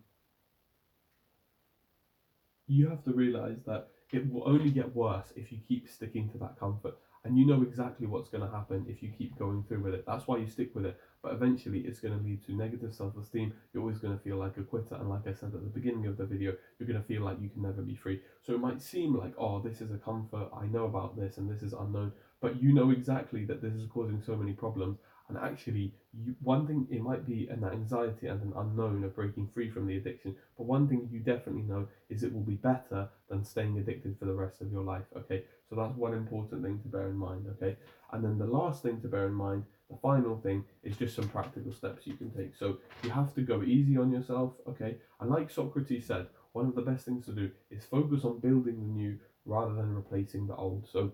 you 2.66 2.88
have 2.88 3.02
to 3.04 3.12
realize 3.12 3.62
that 3.66 3.88
it 4.12 4.30
will 4.32 4.48
only 4.48 4.70
get 4.70 4.94
worse 4.94 5.32
if 5.36 5.52
you 5.52 5.58
keep 5.66 5.88
sticking 5.88 6.28
to 6.30 6.38
that 6.38 6.58
comfort 6.58 6.94
and 7.24 7.36
you 7.38 7.44
know 7.46 7.62
exactly 7.62 8.06
what's 8.06 8.28
going 8.28 8.44
to 8.44 8.50
happen 8.50 8.84
if 8.88 9.02
you 9.02 9.10
keep 9.10 9.36
going 9.38 9.62
through 9.62 9.82
with 9.82 9.94
it 9.94 10.04
that's 10.06 10.26
why 10.26 10.36
you 10.36 10.46
stick 10.46 10.74
with 10.74 10.86
it 10.86 10.98
but 11.22 11.32
eventually 11.32 11.80
it's 11.80 12.00
going 12.00 12.16
to 12.16 12.24
lead 12.24 12.44
to 12.46 12.52
negative 12.52 12.94
self-esteem. 12.94 13.52
You're 13.72 13.82
always 13.82 13.98
going 13.98 14.16
to 14.16 14.22
feel 14.22 14.36
like 14.36 14.56
a 14.56 14.62
quitter 14.62 14.94
and 14.94 15.08
like 15.08 15.26
i 15.26 15.32
said 15.32 15.54
at 15.54 15.64
the 15.64 15.70
beginning 15.78 16.06
of 16.06 16.16
the 16.16 16.24
video 16.24 16.54
you're 16.78 16.88
going 16.88 17.00
to 17.00 17.06
feel 17.06 17.22
like 17.22 17.40
you 17.40 17.48
can 17.48 17.62
never 17.62 17.82
be 17.82 17.96
free. 17.96 18.20
So 18.42 18.54
it 18.54 18.60
might 18.60 18.80
seem 18.80 19.16
like 19.16 19.34
oh 19.38 19.60
this 19.60 19.80
is 19.80 19.90
a 19.90 19.98
comfort 19.98 20.48
i 20.56 20.66
know 20.66 20.84
about 20.84 21.16
this 21.16 21.38
and 21.38 21.50
this 21.50 21.62
is 21.62 21.72
unknown 21.72 22.12
but 22.40 22.62
you 22.62 22.72
know 22.72 22.90
exactly 22.90 23.44
that 23.44 23.62
this 23.62 23.74
is 23.74 23.86
causing 23.92 24.22
so 24.24 24.36
many 24.36 24.52
problems 24.52 24.98
and 25.28 25.36
actually 25.38 25.92
you, 26.24 26.34
one 26.42 26.66
thing 26.66 26.86
it 26.90 27.02
might 27.02 27.26
be 27.26 27.48
an 27.48 27.64
anxiety 27.64 28.26
and 28.28 28.42
an 28.42 28.52
unknown 28.56 29.04
of 29.04 29.14
breaking 29.14 29.48
free 29.52 29.70
from 29.70 29.86
the 29.86 29.96
addiction 29.96 30.34
but 30.56 30.64
one 30.66 30.88
thing 30.88 31.08
you 31.10 31.20
definitely 31.20 31.62
know 31.62 31.86
is 32.08 32.22
it 32.22 32.32
will 32.32 32.40
be 32.40 32.54
better 32.54 33.08
than 33.28 33.44
staying 33.44 33.78
addicted 33.78 34.18
for 34.18 34.24
the 34.24 34.32
rest 34.32 34.60
of 34.60 34.72
your 34.72 34.82
life 34.82 35.04
okay? 35.16 35.44
So 35.68 35.76
that's 35.76 35.96
one 35.96 36.14
important 36.14 36.62
thing 36.62 36.80
to 36.80 36.88
bear 36.88 37.08
in 37.08 37.16
mind 37.16 37.46
okay? 37.56 37.76
And 38.12 38.24
then 38.24 38.38
the 38.38 38.46
last 38.46 38.82
thing 38.82 39.00
to 39.02 39.08
bear 39.08 39.26
in 39.26 39.34
mind 39.34 39.64
the 39.90 39.96
final 39.96 40.36
thing 40.36 40.64
is 40.82 40.96
just 40.96 41.14
some 41.16 41.28
practical 41.28 41.72
steps 41.72 42.06
you 42.06 42.14
can 42.14 42.30
take. 42.30 42.54
So 42.56 42.78
you 43.02 43.10
have 43.10 43.34
to 43.34 43.42
go 43.42 43.62
easy 43.62 43.96
on 43.96 44.10
yourself 44.10 44.54
okay? 44.68 44.96
And 45.20 45.30
like 45.30 45.50
socrates 45.50 46.06
said 46.06 46.26
one 46.52 46.66
of 46.66 46.74
the 46.74 46.82
best 46.82 47.04
things 47.04 47.26
to 47.26 47.32
do 47.32 47.50
is 47.70 47.84
focus 47.84 48.24
on 48.24 48.38
building 48.40 48.80
the 48.80 48.86
new 48.86 49.18
rather 49.44 49.74
than 49.74 49.94
replacing 49.94 50.46
the 50.46 50.56
old. 50.56 50.86
So 50.86 51.12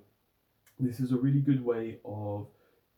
this 0.78 1.00
is 1.00 1.12
a 1.12 1.16
really 1.16 1.40
good 1.40 1.64
way 1.64 1.99
of 2.04 2.47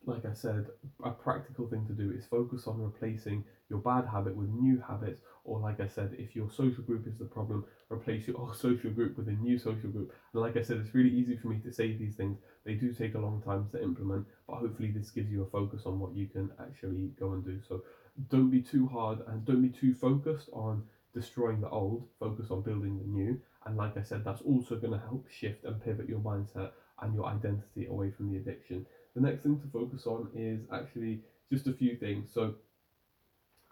like 0.07 0.25
I 0.25 0.33
said, 0.35 0.67
a 1.05 1.11
practical 1.11 1.67
thing 1.69 1.85
to 1.87 1.93
do 1.93 2.13
is 2.13 2.25
focus 2.27 2.69
on 2.69 2.81
replacing 2.81 3.45
your 3.69 3.81
bad 3.81 4.07
habit 4.07 4.37
with 4.37 4.49
new 4.49 4.81
habits, 4.87 5.21
or 5.47 5.61
like 5.61 5.81
I 5.81 5.87
said, 5.89 6.15
if 6.19 6.37
your 6.37 6.51
social 6.51 6.83
group 6.83 7.07
is 7.07 7.17
the 7.19 7.25
problem, 7.25 7.65
replace 7.91 8.27
your 8.27 8.37
old 8.41 8.57
social 8.57 8.91
group 8.91 9.17
with 9.17 9.29
a 9.29 9.33
new 9.33 9.59
social 9.59 9.91
group. 9.91 10.13
And 10.33 10.43
like 10.43 10.57
I 10.57 10.63
said, 10.63 10.79
it's 10.79 10.95
really 10.95 11.11
easy 11.11 11.37
for 11.37 11.49
me 11.49 11.59
to 11.61 11.73
say 11.73 11.97
these 11.97 12.17
things. 12.17 12.39
They 12.65 12.75
do 12.75 12.93
take 12.93 13.15
a 13.15 13.19
long 13.21 13.43
time 13.43 13.69
to 13.73 13.83
implement, 13.83 14.27
but 14.49 14.57
hopefully 14.57 14.91
this 14.91 15.11
gives 15.11 15.31
you 15.31 15.43
a 15.43 15.51
focus 15.51 15.83
on 15.87 16.01
what 16.01 16.15
you 16.15 16.27
can 16.27 16.51
actually 16.61 17.11
go 17.19 17.33
and 17.33 17.45
do. 17.45 17.61
So 17.69 17.83
don't 18.31 18.51
be 18.51 18.63
too 18.63 18.87
hard 18.89 19.21
and 19.29 19.45
don't 19.45 19.63
be 19.63 19.69
too 19.69 19.95
focused 19.95 20.49
on 20.53 20.83
destroying 21.15 21.61
the 21.61 21.71
old, 21.71 22.07
focus 22.21 22.51
on 22.51 22.63
building 22.63 22.99
the 22.99 23.05
new. 23.07 23.41
And 23.65 23.77
like 23.77 23.97
I 23.97 24.03
said, 24.03 24.25
that's 24.25 24.43
also 24.43 24.77
going 24.77 24.93
to 24.93 24.99
help 25.07 25.27
shift 25.31 25.65
and 25.65 25.83
pivot 25.83 26.09
your 26.09 26.21
mindset 26.21 26.71
and 27.01 27.15
your 27.15 27.27
identity 27.27 27.87
away 27.87 28.11
from 28.11 28.31
the 28.31 28.39
addiction. 28.39 28.87
The 29.15 29.21
next 29.23 29.43
thing 29.43 29.59
to 29.61 29.67
focus 29.73 30.07
on 30.07 30.29
is 30.35 30.61
actually 30.73 31.21
just 31.53 31.67
a 31.67 31.73
few 31.73 31.97
things. 31.97 32.31
So, 32.33 32.55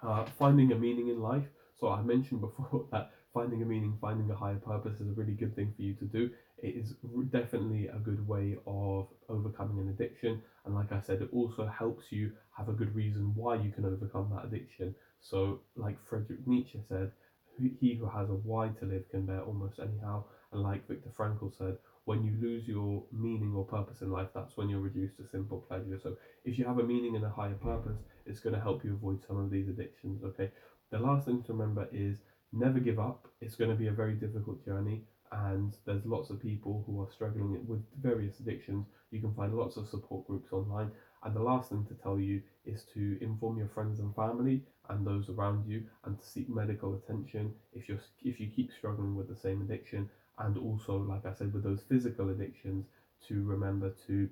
uh, 0.03 0.25
finding 0.39 0.73
a 0.73 0.75
meaning 0.75 1.09
in 1.09 1.21
life. 1.21 1.45
So, 1.79 1.89
I 1.89 2.03
mentioned 2.03 2.41
before 2.41 2.87
that 2.93 3.11
finding 3.33 3.63
a 3.63 3.65
meaning, 3.65 3.97
finding 4.01 4.31
a 4.31 4.35
higher 4.35 4.59
purpose 4.59 5.01
is 5.01 5.09
a 5.09 5.13
really 5.13 5.33
good 5.35 5.55
thing 5.55 5.73
for 5.75 5.83
you 5.83 5.95
to 5.95 6.05
do. 6.05 6.31
It 6.59 6.77
is 6.77 6.95
definitely 7.31 7.89
a 7.89 7.99
good 7.99 8.27
way 8.27 8.57
of 8.67 9.09
overcoming 9.29 9.81
an 9.81 9.89
addiction. 9.89 10.41
And 10.65 10.75
like 10.75 10.93
I 10.93 11.01
said, 11.01 11.21
it 11.21 11.29
also 11.33 11.67
helps 11.67 12.13
you 12.13 12.33
have 12.57 12.69
a 12.69 12.73
good 12.73 12.95
reason 12.95 13.35
why 13.35 13.57
you 13.57 13.71
can 13.71 13.85
overcome 13.85 14.31
that 14.31 14.45
addiction. 14.45 14.95
So, 15.21 15.61
like 15.77 15.99
Friedrich 16.01 16.47
Nietzsche 16.47 16.81
said, 16.89 17.11
he 17.57 17.95
who 17.95 18.07
has 18.07 18.31
a 18.31 18.35
why 18.35 18.69
to 18.71 18.85
live 18.85 19.09
can 19.09 19.25
bear 19.27 19.41
almost 19.41 19.79
anyhow. 19.79 20.25
And 20.53 20.63
like 20.63 20.87
Viktor 20.89 21.11
Frankl 21.11 21.53
said, 21.57 21.77
when 22.05 22.23
you 22.23 22.33
lose 22.41 22.67
your 22.69 23.05
meaning 23.13 23.55
or 23.55 23.65
purpose 23.65 24.03
in 24.03 24.11
life, 24.11 24.29
that's 24.35 24.57
when 24.57 24.69
you're 24.69 24.81
reduced 24.81 25.17
to 25.19 25.25
simple 25.25 25.59
pleasure. 25.59 25.99
So 25.99 26.15
if 26.45 26.59
you 26.59 26.65
have 26.65 26.79
a 26.79 26.83
meaning 26.83 27.17
and 27.17 27.25
a 27.25 27.31
higher 27.31 27.55
purpose, 27.55 28.03
it's 28.27 28.41
going 28.41 28.55
to 28.55 28.61
help 28.61 28.85
you 28.85 28.93
avoid 28.95 29.23
some 29.23 29.39
of 29.39 29.51
these 29.51 29.69
addictions. 29.69 30.23
Okay. 30.25 30.51
The 30.95 31.01
last 31.01 31.27
thing 31.27 31.43
to 31.43 31.53
remember 31.53 31.89
is 31.93 32.19
never 32.53 32.79
give 32.79 33.01
up. 33.01 33.27
It's 33.41 33.57
going 33.57 33.71
to 33.71 33.75
be 33.77 33.89
a 33.89 33.91
very 33.91 34.13
difficult 34.15 34.65
journey, 34.65 35.03
and 35.33 35.77
there's 35.87 36.07
lots 36.07 36.31
of 36.31 36.41
people 36.41 36.85
who 36.87 37.03
are 37.03 37.11
struggling 37.11 37.67
with 37.67 37.83
various 38.01 38.39
addictions. 38.39 38.87
You 39.11 39.21
can 39.21 39.35
find 39.35 39.57
lots 39.57 39.77
of 39.77 39.89
support 39.89 40.25
groups 40.29 40.53
online. 40.53 40.93
And 41.25 41.35
the 41.35 41.43
last 41.43 41.71
thing 41.71 41.85
to 41.87 41.95
tell 41.95 42.21
you 42.21 42.43
is 42.65 42.85
to 42.95 43.19
inform 43.21 43.59
your 43.59 43.67
friends 43.75 43.99
and 43.99 44.15
family 44.15 44.63
and 44.89 45.05
those 45.05 45.29
around 45.31 45.67
you, 45.67 45.83
and 46.05 46.17
to 46.17 46.25
seek 46.25 46.49
medical 46.49 46.95
attention 46.95 47.53
if 47.73 47.89
you're 47.89 47.99
if 48.23 48.39
you 48.39 48.47
keep 48.55 48.71
struggling 48.71 49.17
with 49.17 49.29
the 49.29 49.35
same 49.35 49.63
addiction 49.63 50.09
and 50.39 50.57
also 50.59 50.97
like 50.97 51.25
i 51.25 51.33
said 51.33 51.53
with 51.55 51.63
those 51.63 51.83
physical 51.89 52.31
addictions 52.31 52.87
to 53.27 53.45
remember 53.45 53.95
to 54.07 54.29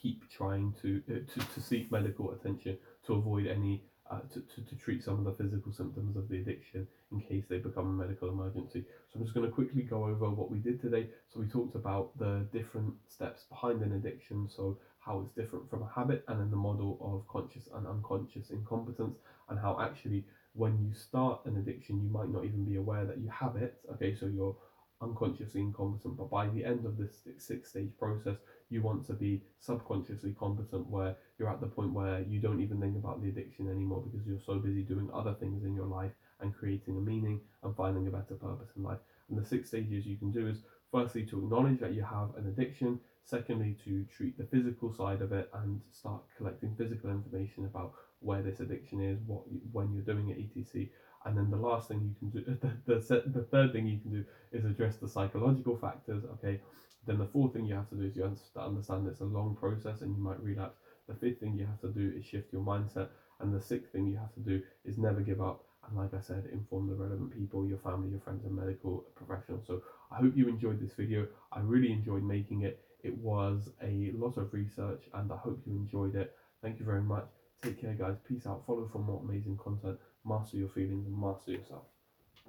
keep 0.00 0.28
trying 0.30 0.72
to 0.80 1.02
uh, 1.10 1.14
to, 1.32 1.46
to 1.54 1.60
seek 1.60 1.90
medical 1.90 2.32
attention 2.32 2.78
to 3.04 3.14
avoid 3.14 3.46
any 3.46 3.82
uh, 4.12 4.20
to, 4.32 4.40
to, 4.40 4.60
to 4.68 4.76
treat 4.76 5.02
some 5.02 5.18
of 5.18 5.24
the 5.24 5.42
physical 5.42 5.72
symptoms 5.72 6.16
of 6.16 6.28
the 6.28 6.36
addiction 6.36 6.86
in 7.12 7.20
case 7.20 7.44
they 7.48 7.58
become 7.58 7.86
a 7.86 8.02
medical 8.04 8.28
emergency. 8.28 8.84
So 9.08 9.18
I'm 9.18 9.22
just 9.22 9.34
going 9.34 9.46
to 9.46 9.52
quickly 9.52 9.82
go 9.82 10.04
over 10.04 10.28
what 10.28 10.50
we 10.50 10.58
did 10.58 10.80
today. 10.80 11.08
So 11.32 11.40
we 11.40 11.46
talked 11.46 11.76
about 11.76 12.16
the 12.18 12.46
different 12.52 12.92
steps 13.08 13.44
behind 13.48 13.82
an 13.82 13.92
addiction, 13.92 14.48
so 14.54 14.78
how 14.98 15.20
it's 15.20 15.34
different 15.34 15.68
from 15.70 15.82
a 15.82 15.90
habit, 15.94 16.24
and 16.28 16.40
then 16.40 16.50
the 16.50 16.56
model 16.56 16.98
of 17.00 17.26
conscious 17.32 17.68
and 17.74 17.86
unconscious 17.86 18.50
incompetence, 18.50 19.16
and 19.48 19.58
how 19.58 19.80
actually 19.80 20.24
when 20.54 20.78
you 20.78 20.92
start 20.94 21.40
an 21.46 21.56
addiction, 21.56 22.02
you 22.02 22.10
might 22.10 22.28
not 22.28 22.44
even 22.44 22.64
be 22.64 22.76
aware 22.76 23.06
that 23.06 23.18
you 23.18 23.30
have 23.30 23.56
it. 23.56 23.80
Okay, 23.92 24.14
so 24.14 24.26
you're 24.26 24.54
unconsciously 25.00 25.60
incompetent, 25.60 26.16
but 26.16 26.30
by 26.30 26.46
the 26.48 26.64
end 26.64 26.84
of 26.84 26.96
this 26.96 27.22
six 27.38 27.70
stage 27.70 27.90
process, 27.98 28.36
you 28.70 28.82
want 28.82 29.06
to 29.06 29.12
be 29.12 29.42
subconsciously 29.58 30.34
competent 30.38 30.86
where 30.88 31.16
you're 31.42 31.50
at 31.50 31.60
the 31.60 31.66
point 31.66 31.92
where 31.92 32.20
you 32.28 32.40
don't 32.40 32.60
even 32.60 32.80
think 32.80 32.96
about 32.96 33.20
the 33.20 33.28
addiction 33.28 33.68
anymore 33.68 34.00
because 34.00 34.24
you're 34.24 34.38
so 34.38 34.60
busy 34.60 34.82
doing 34.82 35.10
other 35.12 35.34
things 35.34 35.64
in 35.64 35.74
your 35.74 35.86
life 35.86 36.12
and 36.40 36.54
creating 36.54 36.96
a 36.96 37.00
meaning 37.00 37.40
and 37.64 37.74
finding 37.74 38.06
a 38.06 38.10
better 38.10 38.36
purpose 38.36 38.70
in 38.76 38.84
life. 38.84 39.00
And 39.28 39.36
the 39.36 39.44
six 39.44 39.68
stages 39.68 40.06
you 40.06 40.16
can 40.16 40.30
do 40.30 40.46
is 40.46 40.62
firstly 40.92 41.26
to 41.26 41.38
acknowledge 41.38 41.80
that 41.80 41.94
you 41.94 42.02
have 42.02 42.28
an 42.36 42.46
addiction, 42.46 43.00
secondly 43.24 43.76
to 43.84 44.04
treat 44.04 44.38
the 44.38 44.44
physical 44.44 44.92
side 44.92 45.20
of 45.20 45.32
it 45.32 45.48
and 45.54 45.80
start 45.90 46.22
collecting 46.36 46.76
physical 46.76 47.10
information 47.10 47.64
about 47.64 47.92
where 48.20 48.42
this 48.42 48.60
addiction 48.60 49.00
is, 49.00 49.18
what 49.26 49.42
when 49.72 49.92
you're 49.92 50.04
doing 50.04 50.28
it, 50.28 50.38
etc 50.38 50.86
and 51.24 51.36
then 51.36 51.50
the 51.50 51.56
last 51.56 51.88
thing 51.88 52.00
you 52.02 52.14
can 52.18 52.30
do 52.30 52.58
the, 52.86 52.94
the, 52.96 53.22
the 53.26 53.44
third 53.44 53.72
thing 53.72 53.86
you 53.86 53.98
can 53.98 54.10
do 54.10 54.24
is 54.52 54.64
address 54.64 54.96
the 54.96 55.08
psychological 55.08 55.76
factors 55.76 56.24
okay? 56.32 56.60
Then 57.06 57.18
the 57.18 57.26
fourth 57.26 57.52
thing 57.52 57.66
you 57.66 57.74
have 57.74 57.88
to 57.90 57.96
do 57.96 58.04
is 58.04 58.16
you 58.16 58.24
understand 58.24 59.06
it's 59.06 59.20
a 59.20 59.24
long 59.24 59.56
process 59.56 60.02
and 60.02 60.14
you 60.16 60.22
might 60.22 60.40
relapse 60.40 60.78
the 61.12 61.18
fifth 61.26 61.40
thing 61.40 61.56
you 61.56 61.66
have 61.66 61.80
to 61.80 61.88
do 61.88 62.12
is 62.16 62.24
shift 62.24 62.52
your 62.52 62.62
mindset 62.62 63.08
and 63.40 63.52
the 63.52 63.60
sixth 63.60 63.92
thing 63.92 64.06
you 64.06 64.16
have 64.16 64.32
to 64.34 64.40
do 64.40 64.62
is 64.84 64.98
never 64.98 65.20
give 65.20 65.40
up 65.40 65.64
and 65.86 65.98
like 65.98 66.14
i 66.14 66.20
said 66.20 66.48
inform 66.52 66.88
the 66.88 66.94
relevant 66.94 67.30
people 67.30 67.66
your 67.66 67.78
family 67.78 68.10
your 68.10 68.20
friends 68.20 68.44
and 68.44 68.54
medical 68.54 69.04
professionals. 69.14 69.64
So 69.66 69.82
i 70.10 70.16
hope 70.16 70.36
you 70.36 70.48
enjoyed 70.48 70.80
this 70.80 70.94
video. 70.94 71.26
I 71.52 71.60
really 71.60 71.92
enjoyed 71.92 72.22
making 72.22 72.62
it. 72.62 72.80
It 73.02 73.16
was 73.18 73.70
a 73.82 74.12
lot 74.14 74.36
of 74.36 74.52
research 74.54 75.08
and 75.14 75.32
i 75.32 75.36
hope 75.36 75.60
you 75.66 75.72
enjoyed 75.74 76.14
it. 76.14 76.34
Thank 76.62 76.78
you 76.78 76.86
very 76.86 77.02
much. 77.02 77.28
Take 77.62 77.80
care 77.80 77.94
guys. 77.94 78.16
Peace 78.26 78.46
out. 78.46 78.64
Follow 78.66 78.88
for 78.90 78.98
more 78.98 79.20
amazing 79.22 79.56
content. 79.56 79.98
Master 80.24 80.56
your 80.56 80.68
feelings 80.68 81.06
and 81.06 81.18
master 81.18 81.52
yourself 81.52 81.91